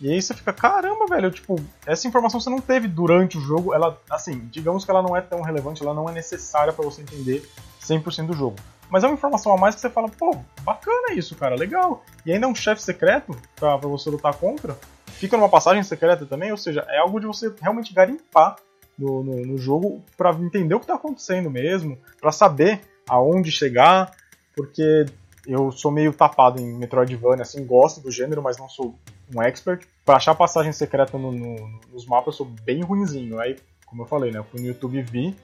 E 0.00 0.10
aí 0.10 0.20
você 0.20 0.34
fica, 0.34 0.52
caramba, 0.52 1.06
velho, 1.06 1.30
tipo, 1.30 1.56
essa 1.86 2.08
informação 2.08 2.40
você 2.40 2.50
não 2.50 2.60
teve 2.60 2.88
durante 2.88 3.38
o 3.38 3.40
jogo, 3.40 3.72
ela, 3.72 4.00
assim, 4.10 4.48
digamos 4.50 4.84
que 4.84 4.90
ela 4.90 5.00
não 5.00 5.16
é 5.16 5.20
tão 5.20 5.42
relevante, 5.42 5.80
ela 5.80 5.94
não 5.94 6.08
é 6.08 6.12
necessária 6.12 6.72
para 6.72 6.84
você 6.84 7.02
entender 7.02 7.48
100% 7.80 8.26
do 8.26 8.32
jogo. 8.32 8.56
Mas 8.92 9.02
é 9.02 9.06
uma 9.06 9.14
informação 9.14 9.50
a 9.54 9.56
mais 9.56 9.74
que 9.74 9.80
você 9.80 9.88
fala, 9.88 10.06
pô, 10.06 10.36
bacana 10.60 11.14
isso, 11.14 11.34
cara, 11.34 11.54
legal. 11.54 12.04
E 12.26 12.32
ainda 12.32 12.44
é 12.44 12.48
um 12.48 12.54
chefe 12.54 12.82
secreto 12.82 13.34
pra, 13.56 13.78
pra 13.78 13.88
você 13.88 14.10
lutar 14.10 14.34
contra. 14.34 14.76
Fica 15.06 15.34
numa 15.34 15.48
passagem 15.48 15.82
secreta 15.82 16.26
também, 16.26 16.50
ou 16.50 16.58
seja, 16.58 16.84
é 16.90 16.98
algo 16.98 17.18
de 17.18 17.26
você 17.26 17.50
realmente 17.58 17.94
garimpar 17.94 18.56
no, 18.98 19.24
no, 19.24 19.46
no 19.46 19.56
jogo 19.56 20.04
para 20.14 20.32
entender 20.34 20.74
o 20.74 20.80
que 20.80 20.86
tá 20.86 20.96
acontecendo 20.96 21.48
mesmo, 21.48 21.96
para 22.20 22.30
saber 22.30 22.82
aonde 23.08 23.50
chegar, 23.50 24.14
porque 24.54 25.06
eu 25.46 25.72
sou 25.72 25.90
meio 25.90 26.12
tapado 26.12 26.60
em 26.60 26.76
Metroidvania, 26.76 27.44
assim, 27.44 27.64
gosto 27.64 27.98
do 27.98 28.10
gênero, 28.10 28.42
mas 28.42 28.58
não 28.58 28.68
sou 28.68 28.94
um 29.34 29.40
expert. 29.40 29.86
Pra 30.04 30.16
achar 30.16 30.34
passagem 30.34 30.70
secreta 30.70 31.16
no, 31.16 31.32
no, 31.32 31.80
nos 31.90 32.04
mapas, 32.04 32.34
eu 32.34 32.44
sou 32.44 32.46
bem 32.46 32.82
ruinzinho. 32.82 33.40
Aí, 33.40 33.56
como 33.86 34.02
eu 34.02 34.06
falei, 34.06 34.30
né, 34.30 34.38
eu 34.38 34.44
fui 34.44 34.60
no 34.60 34.66
YouTube 34.66 34.98
e 34.98 35.02
vi, 35.02 35.34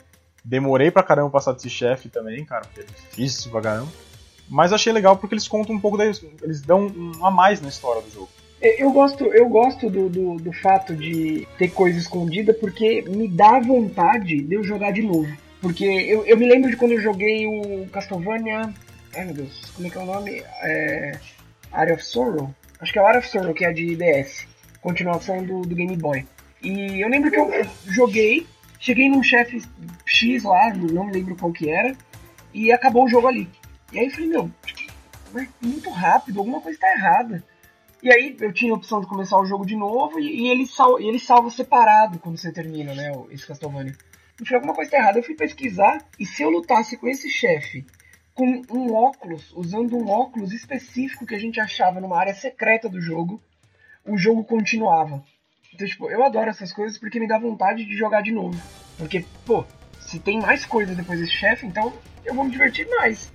Demorei 0.48 0.90
pra 0.90 1.02
caramba 1.02 1.28
passar 1.28 1.52
desse 1.52 1.68
chefe 1.68 2.08
também, 2.08 2.42
cara, 2.44 2.62
porque 2.62 2.80
é 2.80 2.84
difícil 2.84 3.50
pra 3.50 3.60
caramba. 3.60 3.88
Mas 4.48 4.72
achei 4.72 4.92
legal 4.92 5.16
porque 5.16 5.34
eles 5.34 5.46
contam 5.46 5.74
um 5.76 5.80
pouco 5.80 5.98
da. 5.98 6.06
Eles 6.06 6.62
dão 6.62 6.86
um 6.86 7.26
a 7.26 7.30
mais 7.30 7.60
na 7.60 7.68
história 7.68 8.00
do 8.00 8.10
jogo. 8.10 8.30
Eu 8.60 8.90
gosto, 8.90 9.24
eu 9.26 9.46
gosto 9.48 9.90
do, 9.90 10.08
do, 10.08 10.36
do, 10.36 10.52
fato 10.52 10.96
de 10.96 11.46
ter 11.58 11.68
coisa 11.68 11.98
escondida 11.98 12.52
porque 12.54 13.02
me 13.02 13.28
dá 13.28 13.60
vontade 13.60 14.40
de 14.40 14.54
eu 14.54 14.64
jogar 14.64 14.90
de 14.90 15.02
novo. 15.02 15.30
Porque 15.60 15.84
eu, 15.84 16.24
eu 16.24 16.36
me 16.36 16.48
lembro 16.48 16.70
de 16.70 16.76
quando 16.76 16.92
eu 16.92 17.00
joguei 17.00 17.46
o 17.46 17.86
Castlevania 17.92 18.72
Ai 19.14 19.24
meu 19.24 19.34
Deus, 19.34 19.70
como 19.74 19.86
é 19.86 19.90
que 19.90 19.98
é 19.98 20.00
o 20.00 20.06
nome? 20.06 20.42
É. 20.62 21.18
Area 21.72 21.94
of 21.94 22.04
Sorrow? 22.04 22.54
Acho 22.80 22.92
que 22.92 22.98
é 22.98 23.02
o 23.02 23.06
Area 23.06 23.20
of 23.20 23.28
Sorrow, 23.28 23.52
que 23.52 23.64
é 23.64 23.72
de 23.72 23.96
DS. 23.96 24.46
Continuação 24.80 25.44
do, 25.44 25.62
do 25.62 25.74
Game 25.74 25.96
Boy. 25.96 26.26
E 26.62 27.02
eu 27.02 27.08
lembro 27.08 27.30
que 27.30 27.38
eu 27.38 27.50
joguei, 27.86 28.46
cheguei 28.78 29.08
num 29.08 29.22
chefe 29.22 29.62
X 30.06 30.42
lá, 30.42 30.72
não 30.74 31.06
me 31.06 31.12
lembro 31.12 31.36
qual 31.36 31.52
que 31.52 31.70
era, 31.70 31.96
e 32.52 32.72
acabou 32.72 33.04
o 33.04 33.08
jogo 33.08 33.26
ali. 33.26 33.48
E 33.92 33.98
aí 33.98 34.06
eu 34.06 34.10
falei, 34.10 34.28
meu, 34.28 34.50
muito 35.60 35.90
rápido, 35.90 36.38
alguma 36.38 36.60
coisa 36.60 36.78
tá 36.78 36.92
errada. 36.92 37.42
E 38.02 38.12
aí 38.12 38.36
eu 38.40 38.52
tinha 38.52 38.72
a 38.72 38.76
opção 38.76 39.00
de 39.00 39.06
começar 39.06 39.38
o 39.38 39.46
jogo 39.46 39.66
de 39.66 39.74
novo 39.74 40.20
e, 40.20 40.42
e 40.42 40.48
ele, 40.48 40.66
sal, 40.66 41.00
ele 41.00 41.18
salva 41.18 41.50
separado 41.50 42.18
quando 42.18 42.38
você 42.38 42.52
termina, 42.52 42.94
né, 42.94 43.10
esse 43.30 43.46
Castlevania. 43.46 43.96
Eu 44.38 44.46
falei, 44.46 44.56
alguma 44.56 44.74
coisa 44.74 44.90
tá 44.90 44.98
errada. 44.98 45.18
Eu 45.18 45.22
fui 45.22 45.34
pesquisar 45.34 45.98
e 46.18 46.24
se 46.24 46.42
eu 46.42 46.50
lutasse 46.50 46.96
com 46.96 47.08
esse 47.08 47.28
chefe 47.28 47.84
com 48.34 48.62
um 48.70 48.94
óculos, 48.94 49.52
usando 49.52 49.96
um 49.96 50.08
óculos 50.08 50.52
específico 50.52 51.26
que 51.26 51.34
a 51.34 51.38
gente 51.40 51.58
achava 51.58 52.00
numa 52.00 52.16
área 52.16 52.32
secreta 52.32 52.88
do 52.88 53.00
jogo, 53.00 53.42
o 54.06 54.16
jogo 54.16 54.44
continuava. 54.44 55.24
Então, 55.74 55.86
tipo, 55.86 56.10
eu 56.10 56.22
adoro 56.24 56.50
essas 56.50 56.72
coisas 56.72 56.98
porque 56.98 57.20
me 57.20 57.28
dá 57.28 57.38
vontade 57.38 57.84
de 57.84 57.96
jogar 57.96 58.22
de 58.22 58.32
novo. 58.32 58.60
Porque, 58.96 59.24
pô, 59.46 59.64
se 60.00 60.18
tem 60.18 60.40
mais 60.40 60.64
coisas 60.64 60.96
depois 60.96 61.20
desse 61.20 61.32
chefe, 61.32 61.66
então 61.66 61.92
eu 62.24 62.34
vou 62.34 62.44
me 62.44 62.50
divertir 62.50 62.88
mais. 62.88 63.30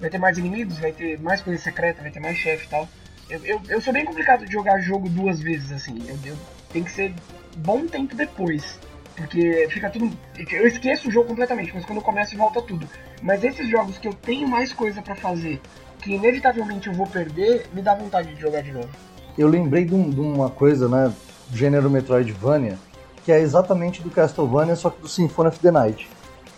Vai 0.00 0.10
ter 0.10 0.18
mais 0.18 0.36
inimigos, 0.36 0.78
vai 0.78 0.92
ter 0.92 1.18
mais 1.20 1.40
coisa 1.40 1.62
secreta, 1.62 2.02
vai 2.02 2.10
ter 2.10 2.20
mais 2.20 2.36
chefe 2.36 2.66
e 2.66 2.68
tal. 2.68 2.88
Eu, 3.28 3.44
eu, 3.44 3.60
eu, 3.68 3.80
sou 3.80 3.92
bem 3.92 4.04
complicado 4.04 4.46
de 4.46 4.52
jogar 4.52 4.80
jogo 4.80 5.08
duas 5.08 5.40
vezes, 5.40 5.72
assim. 5.72 6.04
Eu, 6.08 6.18
eu, 6.32 6.36
tem 6.72 6.84
que 6.84 6.90
ser 6.90 7.14
bom 7.56 7.86
tempo 7.86 8.14
depois. 8.14 8.78
Porque 9.16 9.66
fica 9.70 9.88
tudo. 9.88 10.16
Eu 10.52 10.66
esqueço 10.66 11.08
o 11.08 11.10
jogo 11.10 11.28
completamente, 11.28 11.72
mas 11.74 11.86
quando 11.86 11.98
eu 11.98 12.04
começo 12.04 12.36
volta 12.36 12.60
tudo. 12.60 12.86
Mas 13.22 13.42
esses 13.42 13.66
jogos 13.68 13.96
que 13.96 14.06
eu 14.06 14.14
tenho 14.14 14.46
mais 14.46 14.72
coisa 14.72 15.00
para 15.00 15.16
fazer, 15.16 15.60
que 16.02 16.12
inevitavelmente 16.12 16.88
eu 16.88 16.92
vou 16.92 17.06
perder, 17.06 17.66
me 17.72 17.80
dá 17.80 17.94
vontade 17.94 18.34
de 18.34 18.40
jogar 18.40 18.62
de 18.62 18.72
novo. 18.72 18.90
Eu 19.38 19.48
lembrei 19.48 19.84
de, 19.84 19.94
um, 19.94 20.10
de 20.10 20.20
uma 20.20 20.50
coisa, 20.50 20.86
né? 20.88 21.12
Gênero 21.52 21.90
Metroidvania, 21.90 22.78
que 23.24 23.32
é 23.32 23.40
exatamente 23.40 24.02
do 24.02 24.10
Castlevania, 24.10 24.76
só 24.76 24.90
que 24.90 25.00
do 25.00 25.08
Symphony 25.08 25.48
of 25.48 25.58
the 25.58 25.70
Night. 25.70 26.08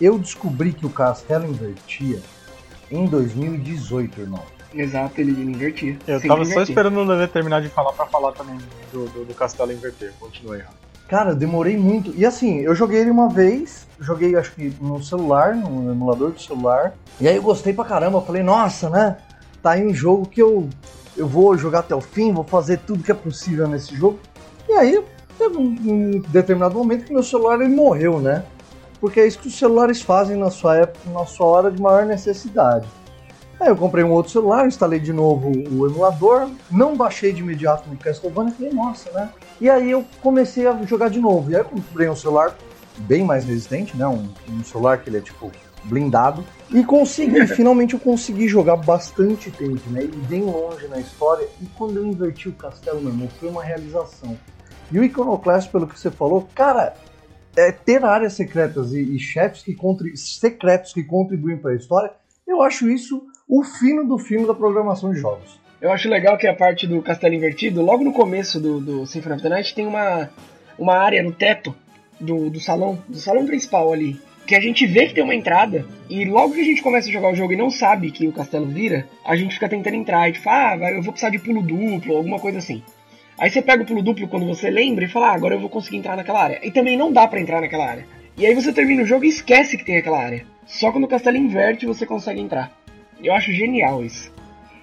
Eu 0.00 0.18
descobri 0.18 0.72
que 0.72 0.86
o 0.86 0.90
castelo 0.90 1.46
invertia 1.46 2.20
em 2.90 3.06
2018, 3.06 4.20
irmão. 4.20 4.42
Exato, 4.74 5.20
ele 5.20 5.32
invertia. 5.42 5.98
Eu 6.06 6.20
tava 6.20 6.44
só 6.44 6.62
esperando 6.62 6.98
o 7.00 7.04
Lelê 7.04 7.26
terminar 7.26 7.62
de 7.62 7.68
falar 7.68 7.92
para 7.92 8.06
falar 8.06 8.32
também 8.32 8.58
do, 8.92 9.06
do, 9.06 9.24
do 9.24 9.34
castelo 9.34 9.72
inverter. 9.72 10.12
Continua 10.20 10.56
aí, 10.56 10.62
Cara, 11.08 11.34
demorei 11.34 11.76
muito. 11.76 12.12
E 12.14 12.26
assim, 12.26 12.58
eu 12.60 12.74
joguei 12.74 13.00
ele 13.00 13.10
uma 13.10 13.30
vez, 13.30 13.86
joguei 13.98 14.36
acho 14.36 14.52
que 14.52 14.74
no 14.78 15.02
celular, 15.02 15.56
no 15.56 15.90
emulador 15.90 16.32
do 16.32 16.40
celular. 16.40 16.92
E 17.18 17.26
aí 17.26 17.36
eu 17.36 17.42
gostei 17.42 17.72
pra 17.72 17.84
caramba. 17.84 18.18
Eu 18.18 18.22
falei, 18.22 18.42
nossa, 18.42 18.90
né? 18.90 19.16
Tá 19.62 19.70
aí 19.70 19.86
um 19.86 19.94
jogo 19.94 20.26
que 20.26 20.40
eu, 20.40 20.68
eu 21.16 21.26
vou 21.26 21.56
jogar 21.56 21.78
até 21.78 21.94
o 21.94 22.00
fim, 22.00 22.30
vou 22.30 22.44
fazer 22.44 22.78
tudo 22.86 23.02
que 23.02 23.10
é 23.10 23.14
possível 23.14 23.66
nesse 23.66 23.96
jogo. 23.96 24.18
E 24.68 24.72
aí, 24.72 25.02
teve 25.38 25.56
um, 25.56 25.76
um 25.84 26.20
determinado 26.28 26.76
momento 26.76 27.04
que 27.04 27.12
meu 27.12 27.22
celular 27.22 27.60
ele 27.60 27.74
morreu, 27.74 28.20
né? 28.20 28.44
Porque 29.00 29.20
é 29.20 29.26
isso 29.26 29.38
que 29.38 29.48
os 29.48 29.56
celulares 29.56 30.02
fazem 30.02 30.36
na 30.36 30.50
sua 30.50 30.76
época, 30.76 31.10
na 31.10 31.24
sua 31.24 31.46
hora 31.46 31.70
de 31.70 31.80
maior 31.80 32.04
necessidade. 32.04 32.86
Aí 33.60 33.68
eu 33.68 33.76
comprei 33.76 34.04
um 34.04 34.12
outro 34.12 34.30
celular, 34.30 34.66
instalei 34.66 35.00
de 35.00 35.12
novo 35.12 35.50
o 35.50 35.86
emulador, 35.86 36.48
não 36.70 36.96
baixei 36.96 37.32
de 37.32 37.40
imediato 37.40 37.88
no 37.88 37.96
Castlevania, 37.96 38.52
falei, 38.52 38.72
nossa, 38.72 39.10
né? 39.10 39.30
E 39.60 39.68
aí 39.68 39.90
eu 39.90 40.04
comecei 40.22 40.66
a 40.66 40.80
jogar 40.82 41.10
de 41.10 41.18
novo. 41.18 41.50
E 41.50 41.56
aí 41.56 41.62
eu 41.62 41.64
comprei 41.64 42.08
um 42.08 42.14
celular 42.14 42.56
bem 42.98 43.24
mais 43.24 43.44
resistente, 43.44 43.96
né? 43.96 44.06
Um, 44.06 44.28
um 44.48 44.62
celular 44.62 44.98
que 44.98 45.10
ele 45.10 45.18
é 45.18 45.20
tipo 45.20 45.50
blindado. 45.84 46.44
E 46.70 46.84
consegui, 46.84 47.46
finalmente 47.48 47.94
eu 47.94 48.00
consegui 48.00 48.46
jogar 48.46 48.76
bastante 48.76 49.50
tempo, 49.50 49.90
né? 49.90 50.04
E 50.04 50.16
bem 50.28 50.42
longe 50.42 50.86
na 50.86 51.00
história. 51.00 51.48
E 51.60 51.66
quando 51.76 51.96
eu 51.96 52.06
inverti 52.06 52.48
o 52.48 52.52
castelo, 52.52 53.00
meu 53.00 53.10
irmão, 53.10 53.28
foi 53.40 53.48
uma 53.48 53.64
realização. 53.64 54.38
E 54.90 54.98
o 54.98 55.04
Iconoclast, 55.04 55.70
pelo 55.70 55.86
que 55.86 55.98
você 55.98 56.10
falou, 56.10 56.48
cara, 56.54 56.94
é, 57.56 57.72
ter 57.72 58.04
áreas 58.04 58.34
secretas 58.34 58.92
e, 58.92 59.00
e 59.00 59.18
chefes 59.18 59.62
que 59.62 59.76
secretos 60.16 60.92
que 60.92 61.02
contribuem 61.02 61.58
para 61.58 61.72
a 61.72 61.76
história, 61.76 62.12
eu 62.46 62.62
acho 62.62 62.88
isso 62.88 63.22
o 63.48 63.62
fino 63.62 64.06
do 64.06 64.18
fino 64.18 64.46
da 64.46 64.54
programação 64.54 65.12
de 65.12 65.20
jogos. 65.20 65.58
Eu 65.80 65.92
acho 65.92 66.08
legal 66.08 66.36
que 66.36 66.46
a 66.46 66.54
parte 66.54 66.86
do 66.86 67.00
castelo 67.02 67.34
invertido, 67.34 67.82
logo 67.82 68.02
no 68.02 68.12
começo 68.12 68.58
do, 68.58 68.80
do 68.80 69.06
Symphony 69.06 69.34
of 69.34 69.42
the 69.42 69.48
Night, 69.48 69.74
tem 69.74 69.86
uma, 69.86 70.28
uma 70.78 70.94
área 70.94 71.22
no 71.22 71.32
teto 71.32 71.74
do, 72.20 72.50
do 72.50 72.58
salão, 72.58 72.98
do 73.08 73.18
salão 73.18 73.46
principal 73.46 73.92
ali, 73.92 74.20
que 74.46 74.54
a 74.54 74.60
gente 74.60 74.86
vê 74.86 75.06
que 75.06 75.14
tem 75.14 75.22
uma 75.22 75.34
entrada, 75.34 75.86
e 76.08 76.24
logo 76.24 76.54
que 76.54 76.60
a 76.60 76.64
gente 76.64 76.82
começa 76.82 77.08
a 77.08 77.12
jogar 77.12 77.30
o 77.30 77.36
jogo 77.36 77.52
e 77.52 77.56
não 77.56 77.70
sabe 77.70 78.10
que 78.10 78.26
o 78.26 78.32
castelo 78.32 78.66
vira, 78.66 79.06
a 79.24 79.36
gente 79.36 79.54
fica 79.54 79.68
tentando 79.68 79.94
entrar, 79.94 80.28
e 80.28 80.32
tipo, 80.32 80.48
ah, 80.48 80.76
eu 80.90 81.02
vou 81.02 81.12
precisar 81.12 81.30
de 81.30 81.38
pulo 81.38 81.62
duplo, 81.62 82.16
alguma 82.16 82.40
coisa 82.40 82.58
assim. 82.58 82.82
Aí 83.38 83.50
você 83.50 83.62
pega 83.62 83.82
o 83.82 83.86
pulo 83.86 84.02
duplo 84.02 84.26
quando 84.26 84.46
você 84.46 84.68
lembra 84.68 85.04
e 85.04 85.08
fala, 85.08 85.28
ah, 85.28 85.34
agora 85.34 85.54
eu 85.54 85.60
vou 85.60 85.70
conseguir 85.70 85.98
entrar 85.98 86.16
naquela 86.16 86.42
área. 86.42 86.60
E 86.62 86.70
também 86.72 86.96
não 86.96 87.12
dá 87.12 87.26
para 87.28 87.40
entrar 87.40 87.60
naquela 87.60 87.88
área. 87.88 88.06
E 88.36 88.44
aí 88.44 88.54
você 88.54 88.72
termina 88.72 89.02
o 89.02 89.06
jogo 89.06 89.24
e 89.24 89.28
esquece 89.28 89.76
que 89.76 89.84
tem 89.84 89.96
aquela 89.96 90.18
área. 90.18 90.44
Só 90.66 90.90
quando 90.90 91.04
o 91.04 91.08
castelo 91.08 91.36
inverte 91.36 91.86
você 91.86 92.04
consegue 92.04 92.40
entrar. 92.40 92.72
Eu 93.22 93.32
acho 93.34 93.52
genial 93.52 94.04
isso. 94.04 94.32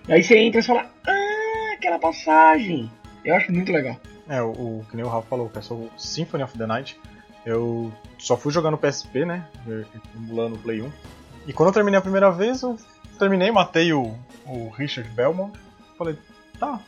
E 0.07 0.13
aí 0.13 0.23
você 0.23 0.37
entra 0.37 0.61
e 0.61 0.63
fala, 0.63 0.89
ah, 1.05 1.73
aquela 1.73 1.99
passagem. 1.99 2.89
Eu 3.23 3.35
acho 3.35 3.51
muito 3.51 3.71
legal. 3.71 3.97
É, 4.27 4.41
o, 4.41 4.51
o 4.51 4.85
que 4.89 4.95
nem 4.95 5.05
o 5.05 5.09
Rafa 5.09 5.27
falou, 5.27 5.49
que 5.49 5.57
é 5.57 5.61
o 5.61 5.89
Symphony 5.97 6.43
of 6.43 6.57
the 6.57 6.65
Night. 6.65 6.97
Eu 7.45 7.91
só 8.17 8.35
fui 8.35 8.51
jogar 8.51 8.71
no 8.71 8.77
PSP, 8.77 9.25
né? 9.25 9.45
Emulando 10.15 10.55
o 10.55 10.59
Play 10.59 10.81
1. 10.81 10.91
E 11.47 11.53
quando 11.53 11.69
eu 11.69 11.73
terminei 11.73 11.99
a 11.99 12.01
primeira 12.01 12.31
vez, 12.31 12.61
eu 12.61 12.77
terminei, 13.19 13.51
matei 13.51 13.93
o, 13.93 14.15
o 14.45 14.69
Richard 14.69 15.09
Belmont. 15.11 15.57
Falei, 15.97 16.17
tá, 16.59 16.79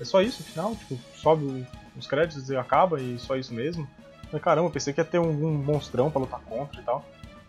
é 0.00 0.04
só 0.04 0.20
isso, 0.20 0.42
final, 0.42 0.74
tipo, 0.76 0.98
sobe 1.16 1.66
os 1.96 2.06
créditos 2.06 2.50
e 2.50 2.56
acaba 2.56 3.00
e 3.00 3.18
só 3.18 3.36
isso 3.36 3.54
mesmo. 3.54 3.88
Falei, 4.26 4.40
caramba, 4.40 4.70
pensei 4.70 4.92
que 4.92 5.00
ia 5.00 5.04
ter 5.04 5.18
um, 5.18 5.30
um 5.30 5.54
monstrão 5.54 6.10
pra 6.10 6.20
lutar 6.20 6.40
contra 6.40 6.80
e 6.80 6.84
tal. 6.84 7.04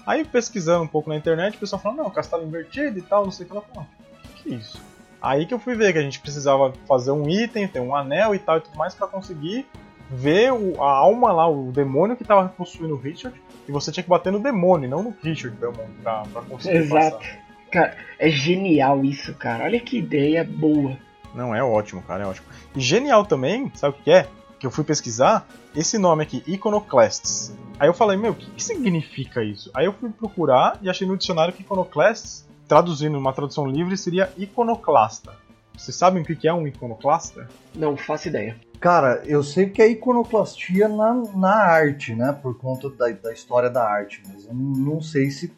Aí 0.05 0.23
pesquisando 0.23 0.83
um 0.83 0.87
pouco 0.87 1.09
na 1.09 1.15
internet, 1.15 1.55
o 1.55 1.59
pessoal 1.59 1.81
falou, 1.81 2.03
não, 2.03 2.09
castelo 2.11 2.43
invertido 2.43 2.99
e 2.99 3.01
tal, 3.01 3.23
não 3.23 3.31
sei 3.31 3.45
o 3.45 3.49
que. 3.49 3.55
Eu 3.55 3.61
falei, 3.61 3.89
que, 4.35 4.43
que 4.43 4.53
é 4.53 4.57
isso? 4.57 4.81
Aí 5.21 5.45
que 5.47 5.53
eu 5.53 5.59
fui 5.59 5.75
ver 5.75 5.91
que 5.91 5.97
a 5.97 6.03
gente 6.03 6.19
precisava 6.19 6.71
fazer 6.87 7.11
um 7.11 7.27
item, 7.27 7.67
ter 7.67 7.79
um 7.79 7.95
anel 7.95 8.35
e 8.35 8.39
tal 8.39 8.57
e 8.57 8.61
tudo 8.61 8.77
mais 8.77 8.93
para 8.93 9.07
conseguir 9.07 9.65
ver 10.11 10.53
o, 10.53 10.81
a 10.83 10.91
alma 10.91 11.31
lá, 11.31 11.49
o 11.49 11.71
demônio 11.71 12.15
que 12.15 12.23
tava 12.23 12.47
possuindo 12.49 12.93
o 12.93 12.99
Richard. 12.99 13.35
E 13.67 13.71
você 13.71 13.91
tinha 13.91 14.03
que 14.03 14.09
bater 14.09 14.31
no 14.31 14.39
demônio, 14.39 14.87
não 14.87 15.01
no 15.01 15.15
Richard 15.23 15.57
Belmont, 15.57 15.89
pra, 16.03 16.21
pra 16.21 16.41
conseguir 16.43 16.77
Exato. 16.77 17.17
passar. 17.17 17.45
Cara, 17.71 17.97
é 18.19 18.29
genial 18.29 19.03
isso, 19.03 19.33
cara. 19.33 19.63
Olha 19.63 19.79
que 19.79 19.97
ideia 19.97 20.43
boa. 20.43 20.95
Não, 21.35 21.53
é 21.53 21.63
ótimo, 21.63 22.01
cara, 22.01 22.23
é 22.23 22.27
ótimo. 22.27 22.47
E 22.75 22.79
genial 22.79 23.25
também, 23.25 23.71
sabe 23.75 23.95
o 23.99 24.03
que 24.03 24.11
é? 24.11 24.27
Que 24.57 24.65
eu 24.65 24.71
fui 24.71 24.83
pesquisar 24.83 25.47
esse 25.75 25.97
nome 25.97 26.23
aqui, 26.23 26.41
Iconoclasts. 26.47 27.53
Aí 27.77 27.89
eu 27.89 27.93
falei, 27.93 28.17
meu, 28.17 28.31
o 28.31 28.35
que, 28.35 28.49
que 28.51 28.63
significa 28.63 29.43
isso? 29.43 29.69
Aí 29.73 29.85
eu 29.85 29.93
fui 29.93 30.09
procurar 30.09 30.79
e 30.81 30.89
achei 30.89 31.05
no 31.05 31.17
dicionário 31.17 31.53
que 31.53 31.61
Iconoclasts, 31.61 32.47
traduzindo 32.67 33.17
uma 33.17 33.33
tradução 33.33 33.67
livre, 33.67 33.97
seria 33.97 34.31
iconoclasta. 34.37 35.33
Vocês 35.77 35.95
sabem 35.95 36.23
o 36.23 36.25
que 36.25 36.47
é 36.47 36.53
um 36.53 36.65
iconoclasta? 36.65 37.49
Não 37.75 37.97
faço 37.97 38.29
ideia. 38.29 38.55
Cara, 38.79 39.21
eu 39.25 39.43
sei 39.43 39.69
que 39.69 39.81
é 39.81 39.89
iconoclastia 39.89 40.87
na, 40.87 41.13
na 41.35 41.53
arte, 41.53 42.15
né? 42.15 42.31
Por 42.41 42.57
conta 42.57 42.89
da, 42.89 43.09
da 43.09 43.33
história 43.33 43.69
da 43.69 43.83
arte, 43.83 44.23
mas 44.27 44.45
eu 44.45 44.53
não 44.53 45.01
sei 45.01 45.29
se, 45.29 45.53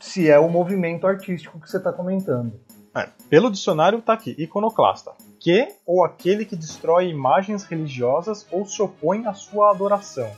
se 0.00 0.28
é 0.28 0.38
o 0.38 0.48
movimento 0.48 1.06
artístico 1.06 1.60
que 1.60 1.70
você 1.70 1.76
está 1.76 1.92
comentando. 1.92 2.52
É, 2.94 3.08
pelo 3.28 3.50
dicionário 3.50 4.02
tá 4.02 4.12
aqui, 4.12 4.34
iconoclasta. 4.38 5.12
Que 5.38 5.68
ou 5.86 6.04
aquele 6.04 6.44
que 6.44 6.56
destrói 6.56 7.08
imagens 7.08 7.64
religiosas 7.64 8.46
ou 8.50 8.66
se 8.66 8.82
opõe 8.82 9.26
à 9.26 9.34
sua 9.34 9.70
adoração. 9.70 10.30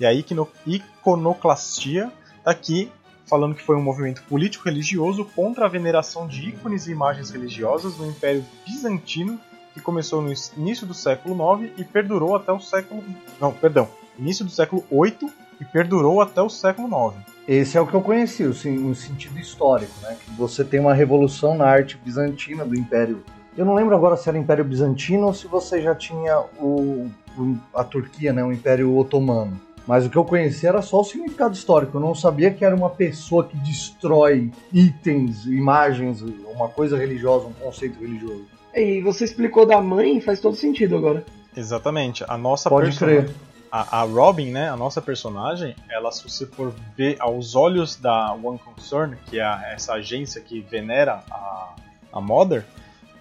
E 0.00 0.06
aí, 0.06 0.24
iconoclastia 0.66 2.12
tá 2.44 2.50
aqui 2.50 2.90
falando 3.26 3.54
que 3.54 3.62
foi 3.62 3.76
um 3.76 3.82
movimento 3.82 4.22
político-religioso 4.22 5.24
contra 5.36 5.66
a 5.66 5.68
veneração 5.68 6.26
de 6.26 6.48
ícones 6.48 6.86
e 6.86 6.92
imagens 6.92 7.30
religiosas 7.30 7.98
no 7.98 8.06
Império 8.06 8.44
Bizantino, 8.66 9.38
que 9.74 9.80
começou 9.80 10.22
no 10.22 10.32
início 10.56 10.86
do 10.86 10.94
século 10.94 11.36
IX 11.62 11.72
e 11.78 11.84
perdurou 11.84 12.34
até 12.34 12.50
o 12.52 12.60
século. 12.60 13.04
Não, 13.38 13.52
perdão, 13.52 13.88
início 14.18 14.44
do 14.44 14.50
século 14.50 14.84
VIII 14.90 15.30
e 15.60 15.64
perdurou 15.64 16.20
até 16.22 16.40
o 16.40 16.48
século 16.48 16.88
IX. 16.88 17.37
Esse 17.48 17.78
é 17.78 17.80
o 17.80 17.86
que 17.86 17.94
eu 17.94 18.02
conheci, 18.02 18.44
o, 18.44 18.50
o 18.50 18.94
sentido 18.94 19.38
histórico, 19.38 19.92
né? 20.02 20.18
Que 20.22 20.30
você 20.32 20.62
tem 20.62 20.78
uma 20.78 20.92
revolução 20.92 21.56
na 21.56 21.64
arte 21.64 21.98
bizantina 22.04 22.62
do 22.62 22.76
Império. 22.76 23.24
Eu 23.56 23.64
não 23.64 23.74
lembro 23.74 23.96
agora 23.96 24.18
se 24.18 24.28
era 24.28 24.36
Império 24.36 24.62
Bizantino 24.62 25.26
ou 25.26 25.32
se 25.32 25.46
você 25.46 25.80
já 25.80 25.94
tinha 25.94 26.38
o, 26.60 27.10
o, 27.38 27.58
a 27.72 27.82
Turquia, 27.82 28.34
né? 28.34 28.44
O 28.44 28.52
Império 28.52 28.94
Otomano. 28.94 29.58
Mas 29.86 30.04
o 30.04 30.10
que 30.10 30.18
eu 30.18 30.24
conheci 30.24 30.66
era 30.66 30.82
só 30.82 31.00
o 31.00 31.04
significado 31.04 31.54
histórico. 31.54 31.96
Eu 31.96 32.02
não 32.02 32.14
sabia 32.14 32.50
que 32.50 32.62
era 32.62 32.76
uma 32.76 32.90
pessoa 32.90 33.44
que 33.44 33.56
destrói 33.56 34.52
itens, 34.70 35.46
imagens, 35.46 36.22
uma 36.54 36.68
coisa 36.68 36.98
religiosa, 36.98 37.46
um 37.46 37.52
conceito 37.54 37.98
religioso. 37.98 38.44
E 38.74 39.00
você 39.00 39.24
explicou 39.24 39.64
da 39.64 39.80
mãe, 39.80 40.20
faz 40.20 40.38
todo 40.38 40.54
sentido 40.54 40.98
agora. 40.98 41.24
Exatamente. 41.56 42.22
A 42.28 42.36
nossa 42.36 42.68
Pode 42.68 42.96
crer 42.96 43.30
a, 43.70 44.00
a, 44.00 44.02
Robin, 44.02 44.50
né, 44.50 44.70
a 44.70 44.76
nossa 44.76 45.00
personagem, 45.00 45.74
ela, 45.88 46.10
se 46.10 46.22
você 46.22 46.46
for 46.46 46.74
ver 46.96 47.16
aos 47.20 47.54
olhos 47.54 47.96
da 47.96 48.32
One 48.32 48.58
Concern, 48.58 49.16
que 49.26 49.38
é 49.38 49.72
essa 49.72 49.94
agência 49.94 50.40
que 50.40 50.60
venera 50.60 51.22
a, 51.30 51.74
a 52.12 52.20
Mother, 52.20 52.64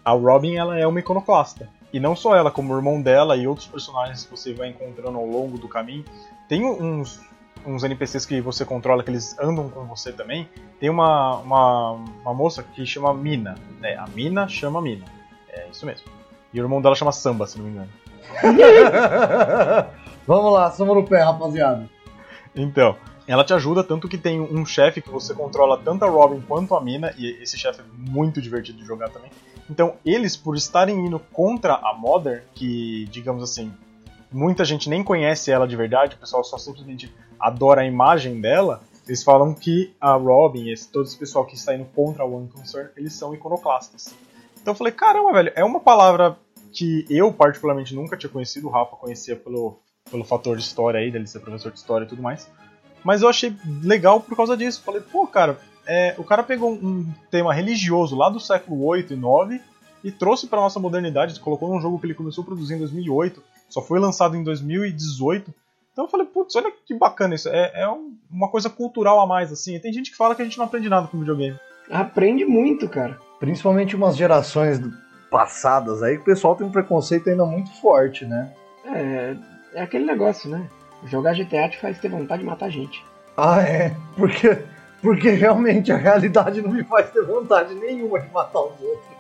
a 0.03 0.12
Robin 0.12 0.55
ela 0.55 0.77
é 0.77 0.88
uma 0.88 0.99
iconoclasta. 0.99 1.69
E 1.91 1.99
não 1.99 2.15
só 2.15 2.36
ela, 2.36 2.51
como 2.51 2.73
o 2.73 2.77
irmão 2.77 3.01
dela 3.01 3.36
e 3.36 3.47
outros 3.47 3.67
personagens 3.67 4.23
que 4.23 4.31
você 4.31 4.53
vai 4.53 4.69
encontrando 4.69 5.17
ao 5.17 5.25
longo 5.25 5.57
do 5.57 5.67
caminho. 5.67 6.03
Tem 6.47 6.65
uns, 6.65 7.21
uns 7.65 7.83
NPCs 7.83 8.25
que 8.25 8.41
você 8.41 8.65
controla, 8.65 9.03
que 9.03 9.10
eles 9.10 9.38
andam 9.39 9.69
com 9.69 9.86
você 9.86 10.12
também. 10.12 10.49
Tem 10.79 10.89
uma, 10.89 11.38
uma, 11.38 11.91
uma 11.91 12.33
moça 12.33 12.62
que 12.63 12.86
chama 12.86 13.13
Mina. 13.13 13.55
É, 13.81 13.97
a 13.97 14.05
Mina 14.07 14.47
chama 14.47 14.81
Mina. 14.81 15.05
É 15.49 15.67
isso 15.71 15.86
mesmo. 15.86 16.07
E 16.53 16.60
o 16.60 16.63
irmão 16.63 16.81
dela 16.81 16.95
chama 16.95 17.12
Samba, 17.12 17.47
se 17.47 17.57
não 17.57 17.65
me 17.65 17.71
engano. 17.71 17.89
Vamos 20.27 20.51
lá, 20.51 20.69
somos 20.69 20.93
no 20.93 21.05
pé, 21.05 21.23
rapaziada. 21.23 21.89
Então, 22.53 22.97
ela 23.25 23.45
te 23.45 23.53
ajuda, 23.53 23.81
tanto 23.81 24.09
que 24.09 24.17
tem 24.17 24.41
um 24.41 24.65
chefe 24.65 25.01
que 25.01 25.09
você 25.09 25.33
controla 25.33 25.77
tanto 25.77 26.03
a 26.03 26.09
Robin 26.09 26.41
quanto 26.41 26.75
a 26.75 26.81
Mina, 26.81 27.13
e 27.17 27.41
esse 27.41 27.57
chefe 27.57 27.79
é 27.79 27.83
muito 28.11 28.41
divertido 28.41 28.77
de 28.77 28.85
jogar 28.85 29.09
também. 29.09 29.31
Então, 29.69 29.95
eles, 30.05 30.35
por 30.35 30.57
estarem 30.57 31.05
indo 31.05 31.17
contra 31.17 31.75
a 31.75 31.93
Modern, 31.93 32.41
que, 32.53 33.05
digamos 33.05 33.41
assim, 33.41 33.73
muita 34.29 34.65
gente 34.65 34.89
nem 34.89 35.01
conhece 35.01 35.49
ela 35.49 35.65
de 35.65 35.77
verdade, 35.77 36.17
o 36.17 36.19
pessoal 36.19 36.43
só 36.43 36.57
simplesmente 36.57 37.09
adora 37.39 37.81
a 37.81 37.85
imagem 37.85 38.41
dela, 38.41 38.81
eles 39.07 39.23
falam 39.23 39.53
que 39.53 39.95
a 40.01 40.13
Robin, 40.15 40.69
esse, 40.69 40.91
todo 40.91 41.05
esse 41.05 41.17
pessoal 41.17 41.45
que 41.45 41.55
está 41.55 41.73
indo 41.73 41.85
contra 41.95 42.23
a 42.23 42.25
One 42.25 42.49
Concern, 42.49 42.89
eles 42.97 43.13
são 43.13 43.33
iconoclastas. 43.33 44.13
Então 44.61 44.73
eu 44.73 44.77
falei, 44.77 44.91
caramba, 44.91 45.31
velho, 45.31 45.53
é 45.55 45.63
uma 45.63 45.79
palavra 45.79 46.37
que 46.73 47.05
eu 47.09 47.31
particularmente 47.31 47.95
nunca 47.95 48.17
tinha 48.17 48.29
conhecido, 48.29 48.67
o 48.67 48.69
Rafa 48.69 48.97
conhecia 48.97 49.37
pelo, 49.37 49.79
pelo 50.10 50.24
fator 50.24 50.58
de 50.58 50.63
história 50.63 51.00
aí, 51.00 51.12
dele 51.12 51.28
ser 51.28 51.39
professor 51.39 51.72
de 51.72 51.78
história 51.78 52.06
e 52.06 52.08
tudo 52.08 52.22
mais. 52.22 52.50
Mas 53.04 53.22
eu 53.22 53.30
achei 53.30 53.56
legal 53.84 54.20
por 54.20 54.36
causa 54.36 54.58
disso. 54.58 54.82
Falei, 54.84 55.02
pô, 55.02 55.26
cara, 55.28 55.58
é, 55.86 56.15
o 56.17 56.24
cara 56.24 56.43
pegou 56.43 56.74
um 56.74 57.06
tema 57.32 57.54
religioso 57.54 58.15
lá 58.15 58.30
do 58.30 58.39
século 58.39 58.84
8 58.86 59.13
e 59.13 59.15
9 59.15 59.62
e 60.04 60.12
trouxe 60.12 60.48
para 60.48 60.60
nossa 60.60 60.80
modernidade, 60.80 61.39
colocou 61.39 61.70
num 61.70 61.82
jogo 61.82 62.00
que 62.00 62.06
ele 62.06 62.13
começou 62.13 62.41
a 62.41 62.46
produzir 62.46 62.76
em 62.76 62.80
2008, 62.80 63.41
só 63.70 63.82
foi 63.82 64.00
lançado 64.00 64.36
em 64.36 64.43
2018. 64.43 65.54
Então 65.91 66.06
eu 66.06 66.10
falei, 66.10 66.28
putz, 66.28 66.56
olha 66.56 66.72
que 66.86 66.93
bacana 66.93 67.36
isso. 67.36 67.50
É, 67.50 67.82
é 67.82 67.89
um, 67.89 68.15
uma 68.30 68.50
coisa 68.50 68.70
cultural 68.70 69.20
a 69.20 69.26
mais, 69.26 69.52
assim. 69.52 69.76
E 69.76 69.80
tem 69.80 69.91
gente 69.91 70.12
que 70.12 70.17
fala 70.17 70.36
que 70.36 70.41
a 70.41 70.46
gente 70.46 70.58
não 70.58 70.65
aprende 70.65 70.89
nada 70.89 71.08
com 71.08 71.17
videogame. 71.17 71.58
Aprende 71.89 72.46
muito, 72.46 72.88
cara. 72.88 73.17
Principalmente 73.39 73.96
umas 73.96 74.15
gerações 74.15 74.80
passadas 75.32 76.04
aí, 76.04 76.15
que 76.15 76.22
o 76.22 76.26
pessoal 76.26 76.56
tem 76.56 76.67
um 76.67 76.72
preconceito 76.72 77.30
ainda 77.30 77.46
muito 77.46 77.72
forte, 77.82 78.26
né? 78.26 78.54
É, 78.86 79.36
é 79.73 79.82
aquele 79.82 80.06
negócio, 80.06 80.49
né? 80.49 80.67
Jogar 81.06 81.36
GTA 81.36 81.69
te 81.69 81.80
faz 81.80 81.99
ter 81.99 82.10
vontade 82.10 82.41
de 82.41 82.47
matar 82.47 82.69
gente. 82.69 83.03
Ah, 83.36 83.62
é. 83.62 83.95
Porque, 84.15 84.58
porque 85.01 85.30
realmente 85.30 85.91
a 85.91 85.97
realidade 85.97 86.62
não 86.62 86.71
me 86.71 86.84
faz 86.84 87.10
ter 87.12 87.23
vontade 87.23 87.75
nenhuma 87.75 88.19
de 88.19 88.30
matar 88.32 88.62
os 88.62 88.82
outros. 88.82 89.17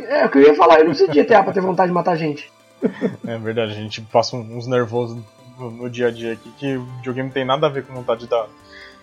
É, 0.00 0.26
o 0.26 0.28
que 0.28 0.38
eu 0.38 0.42
ia 0.42 0.54
falar, 0.54 0.80
eu 0.80 0.86
não 0.86 0.94
sei 0.94 1.08
GTA 1.08 1.42
pra 1.42 1.52
ter 1.52 1.60
vontade 1.60 1.88
de 1.88 1.94
matar 1.94 2.16
gente. 2.16 2.52
É 3.26 3.36
verdade, 3.38 3.72
a 3.72 3.74
gente 3.74 4.00
passa 4.02 4.36
uns 4.36 4.66
nervosos 4.66 5.20
no, 5.58 5.70
no 5.70 5.90
dia 5.90 6.08
a 6.08 6.10
dia 6.10 6.34
aqui 6.34 6.50
que 6.56 6.76
o 6.76 6.84
videogame 6.96 7.30
tem 7.30 7.44
nada 7.44 7.66
a 7.66 7.70
ver 7.70 7.84
com 7.84 7.92
vontade 7.92 8.20
de 8.20 8.28
dar, 8.28 8.46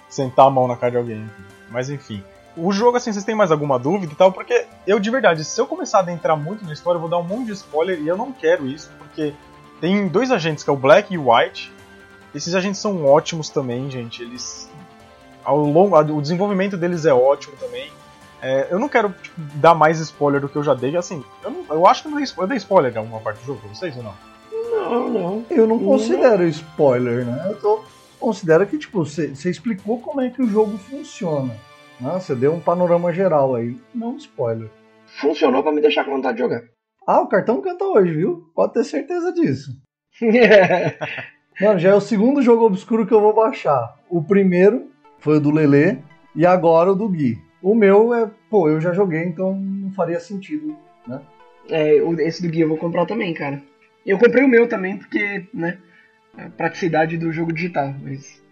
sentar 0.07 0.47
a 0.47 0.49
mão 0.49 0.67
na 0.67 0.77
cara 0.77 0.91
de 0.91 0.97
alguém. 0.97 1.29
Mas 1.69 1.89
enfim. 1.89 2.23
O 2.55 2.71
jogo, 2.71 2.95
assim, 2.95 3.11
vocês 3.11 3.25
têm 3.25 3.35
mais 3.35 3.51
alguma 3.51 3.77
dúvida 3.77 4.13
e 4.13 4.15
tal? 4.15 4.31
Porque 4.31 4.65
eu, 4.87 4.97
de 4.97 5.11
verdade, 5.11 5.43
se 5.43 5.59
eu 5.59 5.67
começar 5.67 5.97
a 5.97 6.01
adentrar 6.01 6.37
muito 6.37 6.63
na 6.63 6.71
história, 6.71 6.95
eu 6.95 7.01
vou 7.01 7.09
dar 7.09 7.17
um 7.17 7.23
monte 7.23 7.47
de 7.47 7.51
spoiler 7.51 7.99
e 7.99 8.07
eu 8.07 8.15
não 8.15 8.31
quero 8.31 8.65
isso, 8.65 8.89
porque 8.97 9.33
tem 9.79 10.07
dois 10.07 10.31
agentes, 10.31 10.63
que 10.63 10.69
é 10.69 10.73
o 10.73 10.77
Black 10.77 11.13
e 11.13 11.17
o 11.17 11.31
White. 11.31 11.71
Esses 12.33 12.53
agentes 12.53 12.79
são 12.81 13.05
ótimos 13.05 13.49
também, 13.49 13.89
gente. 13.89 14.21
Eles. 14.21 14.69
Ao 15.43 15.57
longo, 15.57 15.97
o 15.97 16.21
desenvolvimento 16.21 16.75
deles 16.75 17.05
é 17.05 17.13
ótimo 17.13 17.55
também. 17.57 17.91
É, 18.41 18.67
eu 18.69 18.79
não 18.79 18.89
quero 18.89 19.09
tipo, 19.21 19.39
dar 19.55 19.73
mais 19.73 19.99
spoiler 19.99 20.41
do 20.41 20.49
que 20.49 20.55
eu 20.55 20.63
já 20.63 20.73
dei. 20.73 20.95
Assim, 20.97 21.23
eu, 21.43 21.51
não, 21.51 21.65
eu 21.69 21.87
acho 21.87 22.03
que 22.03 22.09
não 22.09 22.17
dei, 22.17 22.25
eu 22.37 22.47
dei 22.47 22.57
spoiler 22.57 22.93
em 22.93 22.97
alguma 22.97 23.19
parte 23.19 23.39
do 23.39 23.45
jogo 23.45 23.59
pra 23.59 23.69
vocês 23.69 23.95
ou 23.95 24.03
não? 24.03 24.13
Não, 24.51 25.09
não. 25.09 25.45
Eu 25.49 25.67
não 25.67 25.79
considero 25.79 26.47
spoiler, 26.47 27.25
né? 27.25 27.47
Eu 27.49 27.55
tô, 27.59 27.83
considero 28.19 28.65
que, 28.67 28.77
tipo, 28.77 29.05
você 29.05 29.31
explicou 29.49 29.99
como 29.99 30.21
é 30.21 30.29
que 30.29 30.41
o 30.41 30.47
jogo 30.47 30.77
funciona. 30.77 31.55
Né? 31.99 32.11
Você 32.19 32.35
deu 32.35 32.53
um 32.53 32.59
panorama 32.59 33.13
geral 33.13 33.55
aí. 33.55 33.77
Não 33.93 34.17
spoiler. 34.17 34.69
Funcionou 35.05 35.63
pra 35.63 35.71
me 35.71 35.81
deixar 35.81 36.03
com 36.03 36.11
vontade 36.11 36.37
de 36.37 36.43
jogar. 36.43 36.63
Ah, 37.07 37.21
o 37.21 37.27
cartão 37.27 37.61
canta 37.61 37.85
hoje, 37.85 38.13
viu? 38.13 38.49
Pode 38.55 38.73
ter 38.73 38.83
certeza 38.83 39.31
disso. 39.31 39.71
Mano, 41.61 41.79
já 41.79 41.91
é 41.91 41.93
o 41.93 42.01
segundo 42.01 42.41
jogo 42.41 42.65
obscuro 42.65 43.05
que 43.05 43.13
eu 43.13 43.21
vou 43.21 43.33
baixar. 43.33 43.95
O 44.09 44.23
primeiro 44.23 44.89
foi 45.19 45.37
o 45.37 45.39
do 45.39 45.51
Lele 45.51 46.03
e 46.35 46.45
agora 46.45 46.91
o 46.91 46.95
do 46.95 47.07
Gui. 47.07 47.39
O 47.61 47.75
meu 47.75 48.13
é, 48.13 48.29
pô, 48.49 48.67
eu 48.67 48.81
já 48.81 48.91
joguei, 48.91 49.23
então 49.23 49.55
não 49.55 49.91
faria 49.91 50.19
sentido, 50.19 50.75
né? 51.07 51.21
É, 51.69 51.95
esse 52.23 52.41
do 52.41 52.49
Gui 52.49 52.61
eu 52.61 52.69
vou 52.69 52.77
comprar 52.77 53.05
também, 53.05 53.33
cara. 53.33 53.61
Eu 54.05 54.17
comprei 54.17 54.43
o 54.43 54.47
meu 54.47 54.67
também, 54.67 54.97
porque, 54.97 55.47
né, 55.53 55.77
a 56.37 56.49
praticidade 56.49 57.17
do 57.17 57.31
jogo 57.31 57.53
digital, 57.53 57.93
mas... 58.01 58.43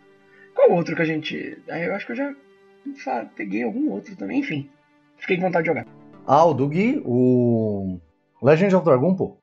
Qual 0.55 0.71
outro 0.71 0.95
que 0.95 1.01
a 1.01 1.05
gente... 1.05 1.57
Eu 1.67 1.95
acho 1.95 2.05
que 2.05 2.11
eu 2.11 2.15
já 2.15 3.25
peguei 3.35 3.63
algum 3.63 3.89
outro 3.89 4.15
também, 4.15 4.39
enfim. 4.39 4.69
Fiquei 5.17 5.37
com 5.37 5.43
vontade 5.43 5.63
de 5.63 5.69
jogar. 5.69 5.87
Ah, 6.25 6.45
o 6.45 6.53
do 6.53 6.67
Gui, 6.67 7.01
o... 7.03 7.99
Legend 8.43 8.75
of 8.75 8.85
Dragon, 8.85 9.15
pô. 9.15 9.37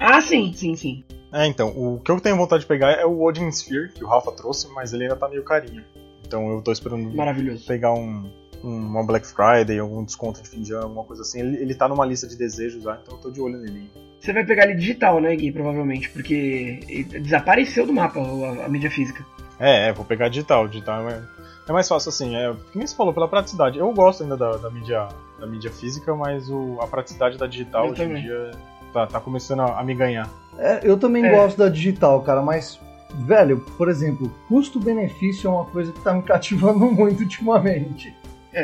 Ah, 0.00 0.20
sim, 0.20 0.52
sim, 0.54 0.74
sim. 0.74 1.04
É, 1.32 1.46
então, 1.46 1.68
o 1.68 2.00
que 2.00 2.10
eu 2.10 2.18
tenho 2.20 2.36
vontade 2.36 2.62
de 2.62 2.66
pegar 2.66 2.92
é 2.92 3.04
o 3.04 3.22
Odin 3.22 3.48
Sphere, 3.50 3.92
que 3.92 4.02
o 4.02 4.08
Rafa 4.08 4.32
trouxe, 4.32 4.68
mas 4.72 4.92
ele 4.92 5.04
ainda 5.04 5.16
tá 5.16 5.28
meio 5.28 5.44
carinho. 5.44 5.84
Então 6.26 6.50
eu 6.50 6.62
tô 6.62 6.72
esperando 6.72 7.14
Maravilhoso. 7.14 7.66
pegar 7.66 7.92
um, 7.92 8.30
um, 8.64 8.70
uma 8.70 9.04
Black 9.04 9.26
Friday, 9.26 9.78
algum 9.78 10.02
desconto 10.04 10.42
de 10.42 10.48
fim 10.48 10.62
de 10.62 10.72
ano, 10.72 10.84
alguma 10.84 11.04
coisa 11.04 11.22
assim. 11.22 11.40
Ele, 11.40 11.56
ele 11.58 11.74
tá 11.74 11.88
numa 11.88 12.06
lista 12.06 12.26
de 12.26 12.36
desejos 12.36 12.82
já, 12.82 12.98
então 13.02 13.16
eu 13.16 13.20
tô 13.20 13.30
de 13.30 13.40
olho 13.40 13.58
nele. 13.58 13.90
Você 14.20 14.32
vai 14.32 14.44
pegar 14.44 14.64
ele 14.64 14.74
digital, 14.74 15.20
né, 15.20 15.34
Gui? 15.36 15.52
Provavelmente, 15.52 16.08
porque 16.10 16.80
desapareceu 17.22 17.86
do 17.86 17.92
mapa 17.92 18.18
a, 18.20 18.64
a 18.66 18.68
mídia 18.68 18.90
física. 18.90 19.24
É, 19.60 19.88
é, 19.88 19.92
vou 19.92 20.04
pegar 20.04 20.28
digital. 20.28 20.68
Digital 20.68 21.08
é, 21.08 21.22
é 21.68 21.72
mais 21.72 21.88
fácil 21.88 22.08
assim, 22.08 22.34
é, 22.36 22.54
como 22.72 22.86
você 22.86 22.96
falou, 22.96 23.12
pela 23.12 23.28
praticidade. 23.28 23.78
Eu 23.78 23.92
gosto 23.92 24.22
ainda 24.22 24.36
da, 24.36 24.56
da 24.56 24.70
mídia, 24.70 25.08
da 25.38 25.46
mídia 25.46 25.70
física, 25.70 26.14
mas 26.14 26.48
o, 26.50 26.78
a 26.80 26.86
praticidade 26.86 27.36
da 27.36 27.46
digital 27.46 27.86
Eu 27.86 27.92
hoje 27.92 28.02
também. 28.04 28.22
em 28.22 28.26
dia 28.26 28.50
tá, 28.92 29.06
tá 29.06 29.20
começando 29.20 29.60
a, 29.60 29.78
a 29.80 29.84
me 29.84 29.94
ganhar. 29.94 30.28
É, 30.58 30.80
eu 30.82 30.96
também 30.98 31.24
É. 31.24 31.30
gosto 31.30 31.56
da 31.58 31.68
digital, 31.68 32.22
cara, 32.22 32.42
mas, 32.42 32.80
velho, 33.26 33.60
por 33.76 33.88
exemplo, 33.88 34.32
custo-benefício 34.48 35.48
é 35.48 35.50
uma 35.50 35.64
coisa 35.66 35.92
que 35.92 36.00
tá 36.00 36.12
me 36.14 36.22
cativando 36.24 36.78
muito 36.90 37.20
ultimamente. 37.20 38.14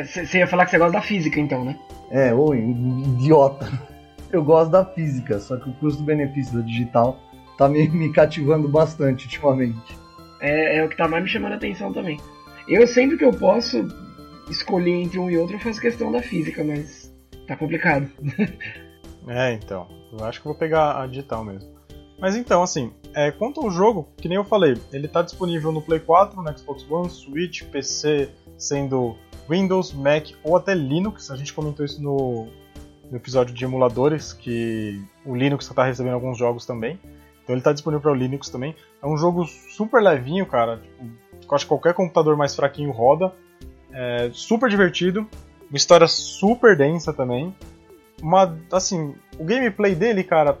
Você 0.03 0.39
ia 0.39 0.47
falar 0.47 0.65
que 0.65 0.71
você 0.71 0.77
gosta 0.79 0.93
da 0.93 1.01
física, 1.01 1.39
então, 1.39 1.63
né? 1.63 1.79
É, 2.09 2.33
ô, 2.33 2.53
idiota. 2.53 3.71
Eu 4.31 4.43
gosto 4.43 4.71
da 4.71 4.83
física, 4.83 5.39
só 5.39 5.55
que 5.57 5.69
o 5.69 5.73
custo-benefício 5.73 6.55
da 6.57 6.61
digital 6.65 7.17
tá 7.57 7.69
me, 7.69 7.87
me 7.87 8.11
cativando 8.11 8.67
bastante 8.67 9.25
ultimamente. 9.25 9.97
É, 10.41 10.77
é 10.77 10.83
o 10.83 10.89
que 10.89 10.97
tá 10.97 11.07
mais 11.07 11.23
me 11.23 11.29
chamando 11.29 11.53
a 11.53 11.55
atenção 11.55 11.93
também. 11.93 12.19
Eu 12.67 12.87
sempre 12.87 13.17
que 13.17 13.25
eu 13.25 13.31
posso 13.31 13.87
escolher 14.49 14.91
entre 14.91 15.19
um 15.19 15.29
e 15.29 15.37
outro, 15.37 15.55
eu 15.55 15.59
faço 15.59 15.79
questão 15.79 16.11
da 16.11 16.21
física, 16.21 16.63
mas 16.63 17.13
tá 17.47 17.55
complicado. 17.55 18.09
É, 19.27 19.53
então. 19.53 19.87
Eu 20.11 20.23
acho 20.23 20.39
que 20.39 20.45
vou 20.45 20.55
pegar 20.55 21.01
a 21.01 21.07
digital 21.07 21.43
mesmo. 21.43 21.67
Mas 22.19 22.35
então, 22.35 22.63
assim, 22.63 22.93
é, 23.13 23.31
quanto 23.31 23.59
ao 23.59 23.71
jogo, 23.71 24.07
que 24.17 24.27
nem 24.27 24.37
eu 24.37 24.43
falei, 24.43 24.77
ele 24.93 25.07
tá 25.07 25.21
disponível 25.21 25.71
no 25.71 25.81
Play 25.81 25.99
4, 25.99 26.41
no 26.41 26.57
Xbox 26.57 26.89
One, 26.89 27.09
Switch, 27.09 27.63
PC, 27.63 28.29
sendo 28.57 29.15
Windows, 29.49 29.93
Mac 29.93 30.29
ou 30.43 30.55
até 30.55 30.73
Linux. 30.73 31.31
A 31.31 31.35
gente 31.35 31.53
comentou 31.53 31.85
isso 31.85 32.01
no, 32.01 32.47
no 33.09 33.17
episódio 33.17 33.53
de 33.53 33.63
emuladores, 33.63 34.31
que 34.31 35.01
o 35.25 35.35
Linux 35.35 35.67
tá 35.67 35.83
recebendo 35.83 36.13
alguns 36.13 36.37
jogos 36.37 36.65
também. 36.65 36.99
Então 37.43 37.53
ele 37.53 37.61
tá 37.61 37.73
disponível 37.73 38.01
para 38.01 38.11
o 38.11 38.15
Linux 38.15 38.49
também. 38.49 38.75
É 39.01 39.07
um 39.07 39.17
jogo 39.17 39.45
super 39.45 40.01
levinho, 40.01 40.45
cara. 40.45 40.77
Tipo, 40.77 41.05
eu 41.51 41.55
acho 41.55 41.65
que 41.65 41.69
qualquer 41.69 41.93
computador 41.93 42.35
mais 42.35 42.55
fraquinho 42.55 42.91
roda. 42.91 43.33
É 43.91 44.29
super 44.33 44.69
divertido. 44.69 45.27
Uma 45.69 45.77
história 45.77 46.07
super 46.07 46.77
densa 46.77 47.13
também. 47.13 47.55
Uma, 48.21 48.57
assim, 48.71 49.15
o 49.37 49.43
gameplay 49.43 49.95
dele, 49.95 50.23
cara, 50.23 50.57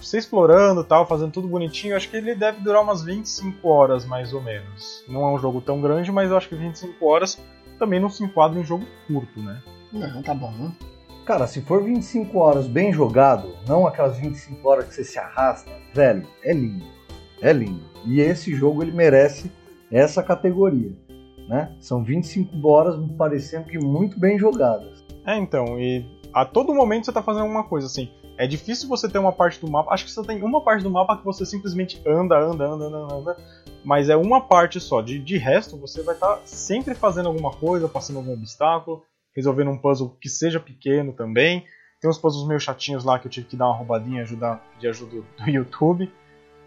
você 0.00 0.18
explorando 0.18 0.82
e 0.82 0.84
tal, 0.84 1.06
fazendo 1.06 1.32
tudo 1.32 1.48
bonitinho, 1.48 1.96
acho 1.96 2.08
que 2.08 2.16
ele 2.16 2.34
deve 2.34 2.60
durar 2.60 2.82
umas 2.82 3.02
25 3.02 3.68
horas 3.68 4.04
mais 4.04 4.32
ou 4.32 4.42
menos. 4.42 5.04
Não 5.08 5.22
é 5.22 5.34
um 5.34 5.38
jogo 5.38 5.60
tão 5.60 5.80
grande, 5.80 6.10
mas 6.12 6.30
eu 6.30 6.36
acho 6.36 6.48
que 6.48 6.54
25 6.54 7.04
horas 7.06 7.38
também 7.78 8.00
não 8.00 8.08
se 8.08 8.24
enquadra 8.24 8.58
em 8.58 8.64
jogo 8.64 8.86
curto, 9.06 9.40
né? 9.40 9.62
Não, 9.92 10.22
tá 10.22 10.34
bom, 10.34 10.50
né? 10.52 10.72
Cara, 11.24 11.46
se 11.46 11.60
for 11.60 11.82
25 11.82 12.38
horas 12.38 12.66
bem 12.66 12.92
jogado, 12.92 13.56
não 13.66 13.86
aquelas 13.86 14.16
25 14.16 14.68
horas 14.68 14.86
que 14.86 14.94
você 14.94 15.04
se 15.04 15.18
arrasta, 15.18 15.70
velho, 15.92 16.26
é 16.42 16.52
lindo. 16.52 16.86
É 17.40 17.52
lindo. 17.52 17.82
E 18.04 18.20
esse 18.20 18.54
jogo 18.54 18.82
ele 18.82 18.92
merece 18.92 19.50
essa 19.90 20.22
categoria, 20.22 20.92
né? 21.48 21.74
São 21.80 22.02
25 22.02 22.68
horas 22.68 22.98
me 22.98 23.08
parecendo 23.14 23.68
que 23.68 23.78
muito 23.78 24.18
bem 24.18 24.38
jogadas. 24.38 25.04
É, 25.24 25.36
então, 25.36 25.78
e 25.78 26.04
a 26.32 26.44
todo 26.44 26.74
momento 26.74 27.06
você 27.06 27.12
tá 27.12 27.22
fazendo 27.22 27.42
alguma 27.42 27.64
coisa, 27.64 27.86
assim. 27.86 28.10
É 28.38 28.46
difícil 28.46 28.88
você 28.88 29.08
ter 29.08 29.18
uma 29.18 29.32
parte 29.32 29.58
do 29.58 29.70
mapa. 29.70 29.94
Acho 29.94 30.04
que 30.04 30.10
você 30.10 30.22
tem 30.22 30.42
uma 30.42 30.60
parte 30.60 30.82
do 30.82 30.90
mapa 30.90 31.16
que 31.16 31.24
você 31.24 31.46
simplesmente 31.46 32.00
anda, 32.06 32.38
anda, 32.38 32.66
anda, 32.66 32.84
anda, 32.84 33.14
anda. 33.14 33.36
Mas 33.82 34.10
é 34.10 34.16
uma 34.16 34.42
parte 34.42 34.78
só. 34.78 35.00
De, 35.00 35.18
de 35.18 35.38
resto, 35.38 35.78
você 35.78 36.02
vai 36.02 36.14
estar 36.14 36.40
sempre 36.44 36.94
fazendo 36.94 37.28
alguma 37.28 37.50
coisa, 37.52 37.88
passando 37.88 38.18
algum 38.18 38.34
obstáculo, 38.34 39.02
resolvendo 39.34 39.70
um 39.70 39.78
puzzle 39.78 40.14
que 40.20 40.28
seja 40.28 40.60
pequeno 40.60 41.14
também. 41.14 41.64
Tem 42.00 42.10
uns 42.10 42.18
puzzles 42.18 42.46
meio 42.46 42.60
chatinhos 42.60 43.04
lá 43.04 43.18
que 43.18 43.26
eu 43.26 43.30
tive 43.30 43.46
que 43.46 43.56
dar 43.56 43.68
uma 43.68 43.76
roubadinha 43.76 44.22
ajudar, 44.22 44.62
de 44.78 44.86
ajuda 44.86 45.22
do 45.22 45.24
YouTube. 45.50 46.12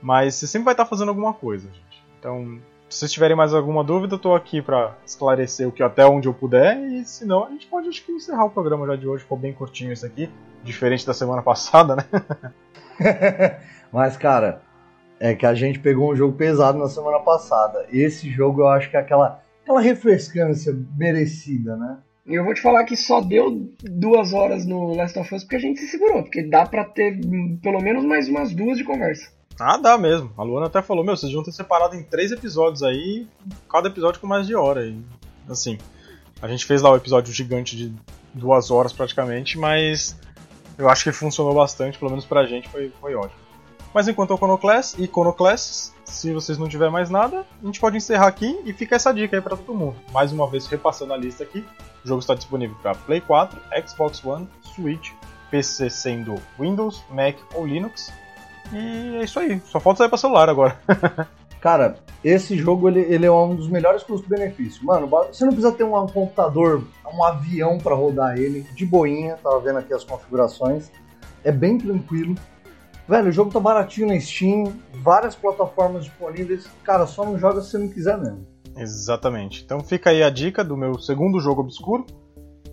Mas 0.02 0.36
você 0.36 0.48
sempre 0.48 0.66
vai 0.66 0.74
estar 0.74 0.86
fazendo 0.86 1.10
alguma 1.10 1.34
coisa, 1.34 1.68
gente. 1.68 2.04
Então, 2.18 2.60
se 2.90 2.98
vocês 2.98 3.12
tiverem 3.12 3.38
mais 3.38 3.54
alguma 3.54 3.84
dúvida, 3.84 4.16
eu 4.16 4.20
tô 4.20 4.34
aqui 4.34 4.62
para 4.62 4.98
esclarecer 5.06 5.68
o 5.68 5.72
que 5.72 5.84
até 5.84 6.06
onde 6.06 6.28
eu 6.28 6.34
puder. 6.34 6.78
E 6.92 7.06
se 7.06 7.26
não, 7.26 7.46
a 7.46 7.50
gente 7.50 7.68
pode 7.68 7.88
acho 7.88 8.04
que 8.04 8.12
encerrar 8.12 8.46
o 8.46 8.50
programa 8.50 8.88
já 8.88 8.96
de 8.96 9.08
hoje. 9.08 9.24
Ficou 9.24 9.38
bem 9.38 9.54
curtinho 9.54 9.94
esse 9.94 10.06
aqui, 10.06 10.30
diferente 10.64 11.06
da 11.06 11.14
semana 11.14 11.42
passada, 11.44 11.96
né? 11.96 12.04
Mas, 13.94 14.18
cara, 14.18 14.62
é 15.20 15.36
que 15.36 15.46
a 15.46 15.54
gente 15.54 15.80
pegou 15.80 16.12
um 16.12 16.16
jogo 16.16 16.36
pesado 16.36 16.80
na 16.80 16.88
semana 16.88 17.20
passada. 17.20 17.86
Esse 17.92 18.30
jogo 18.30 18.62
eu 18.62 18.68
acho 18.68 18.90
que 18.90 18.98
é 18.98 19.00
aquela, 19.00 19.44
aquela 19.64 19.82
refrescância 19.82 20.76
merecida, 20.98 21.76
né? 21.76 21.98
E 22.26 22.36
eu 22.36 22.44
vou 22.44 22.54
te 22.54 22.62
falar 22.62 22.84
que 22.84 22.96
só 22.96 23.22
deu 23.22 23.72
duas 23.84 24.34
horas 24.34 24.66
no 24.66 24.94
Last 24.96 25.18
of 25.18 25.34
Us 25.34 25.44
porque 25.44 25.56
a 25.56 25.60
gente 25.60 25.80
se 25.80 25.88
segurou, 25.88 26.24
porque 26.24 26.44
dá 26.44 26.66
pra 26.66 26.86
ter 26.86 27.20
pelo 27.62 27.82
menos 27.82 28.06
mais 28.06 28.28
umas 28.28 28.54
duas 28.54 28.78
de 28.78 28.84
conversa. 28.84 29.32
Ah, 29.60 29.78
dá 29.78 29.98
mesmo. 29.98 30.32
A 30.38 30.44
Luana 30.44 30.68
até 30.68 30.82
falou, 30.82 31.04
meu, 31.04 31.18
vocês 31.18 31.32
vão 31.34 31.44
ter 31.44 31.52
separado 31.52 31.96
em 31.96 32.04
três 32.04 32.32
episódios 32.32 32.82
aí, 32.82 33.28
cada 33.70 33.90
episódio 33.90 34.22
com 34.22 34.28
mais 34.28 34.48
de 34.48 34.56
hora. 34.56 34.86
E, 34.86 34.98
assim, 35.50 35.78
a 36.42 36.48
gente 36.48 36.66
fez 36.66 36.82
lá 36.82 36.92
o 36.92 36.96
episódio 36.96 37.34
gigante 37.34 37.76
de 37.76 37.94
duas 38.34 38.72
horas 38.72 38.94
praticamente, 38.94 39.58
mas 39.58 40.18
eu 40.78 40.90
acho 40.90 41.04
que 41.04 41.12
funcionou 41.12 41.54
bastante, 41.54 41.98
pelo 41.98 42.12
menos 42.12 42.26
pra 42.26 42.46
gente 42.46 42.70
foi, 42.70 42.92
foi 43.02 43.16
ótimo. 43.16 43.40
Mas 43.94 44.08
enquanto 44.08 44.32
o 44.32 44.36
Iconoclass, 44.36 44.96
Iconoclass, 45.00 45.94
se 46.06 46.32
vocês 46.32 46.58
não 46.58 46.70
tiver 46.70 46.90
mais 46.90 47.10
nada, 47.10 47.46
a 47.62 47.66
gente 47.66 47.80
pode 47.80 47.98
encerrar 47.98 48.28
aqui 48.28 48.60
e 48.64 48.72
fica 48.72 48.96
essa 48.96 49.12
dica 49.12 49.36
aí 49.36 49.42
para 49.42 49.58
todo 49.58 49.74
mundo. 49.74 49.96
Mais 50.12 50.32
uma 50.32 50.48
vez 50.48 50.68
repassando 50.68 51.14
a 51.14 51.18
lista 51.18 51.44
aqui, 51.44 51.66
o 52.06 52.08
jogo 52.08 52.20
está 52.20 52.36
disponível 52.36 52.78
para 52.82 52.96
Play 52.96 53.20
4, 53.20 53.60
Xbox 53.88 54.24
One, 54.24 54.48
Switch, 54.62 55.12
PC 55.50 55.90
sendo 55.90 56.36
Windows, 56.60 57.04
Mac 57.10 57.36
ou 57.56 57.66
Linux 57.66 58.14
e 58.74 59.18
é 59.18 59.24
isso 59.24 59.40
aí, 59.40 59.62
só 59.66 59.80
falta 59.80 60.00
sair 60.00 60.10
pra 60.10 60.18
celular 60.18 60.50
agora. 60.50 60.80
Cara, 61.62 61.98
esse 62.24 62.58
jogo 62.58 62.88
ele, 62.88 63.02
ele 63.02 63.26
é 63.26 63.32
um 63.32 63.54
dos 63.54 63.68
melhores 63.68 64.04
custo-benefício. 64.04 64.86
Mano, 64.86 65.08
você 65.08 65.44
não 65.44 65.52
precisa 65.52 65.74
ter 65.74 65.84
um, 65.84 65.98
um 65.98 66.08
computador, 66.08 66.84
um 67.14 67.24
avião 67.24 67.78
para 67.78 67.96
rodar 67.96 68.38
ele, 68.38 68.62
de 68.74 68.86
boinha, 68.86 69.38
tava 69.44 69.60
vendo 69.60 69.80
aqui 69.80 69.94
as 69.94 70.04
configurações. 70.04 70.90
É 71.44 71.52
bem 71.52 71.78
tranquilo. 71.78 72.36
Velho, 73.08 73.30
o 73.30 73.32
jogo 73.32 73.52
tá 73.52 73.60
baratinho 73.60 74.08
na 74.08 74.20
Steam, 74.20 74.72
várias 75.02 75.36
plataformas 75.36 76.06
disponíveis. 76.06 76.68
Cara, 76.84 77.08
só 77.08 77.26
não 77.26 77.38
joga 77.38 77.62
se 77.62 77.72
você 77.72 77.78
não 77.78 77.90
quiser 77.90 78.18
mesmo. 78.18 78.46
Exatamente. 78.78 79.64
Então 79.64 79.80
fica 79.82 80.12
aí 80.12 80.24
a 80.24 80.30
dica 80.30 80.64
do 80.64 80.78
meu 80.78 81.00
segundo 81.00 81.40
jogo 81.40 81.62
obscuro. 81.62 82.06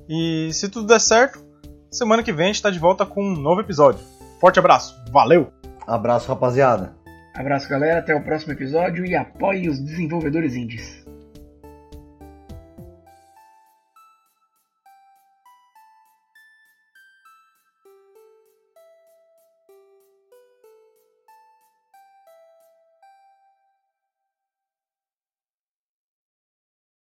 E 0.08 0.50
se 0.52 0.68
tudo 0.68 0.86
der 0.86 1.00
certo, 1.00 1.44
semana 1.90 2.22
que 2.22 2.32
vem 2.32 2.44
a 2.44 2.52
gente 2.52 2.62
tá 2.62 2.70
de 2.70 2.78
volta 2.78 3.04
com 3.04 3.24
um 3.24 3.34
novo 3.34 3.60
episódio. 3.60 4.00
Forte 4.40 4.58
abraço, 4.58 4.94
valeu! 5.10 5.50
Abraço, 5.86 6.28
rapaziada. 6.28 6.94
Abraço, 7.34 7.68
galera. 7.68 8.00
Até 8.00 8.14
o 8.14 8.22
próximo 8.22 8.52
episódio 8.52 9.04
e 9.04 9.14
apoie 9.14 9.68
os 9.68 9.78
desenvolvedores 9.78 10.54
indies. 10.54 11.05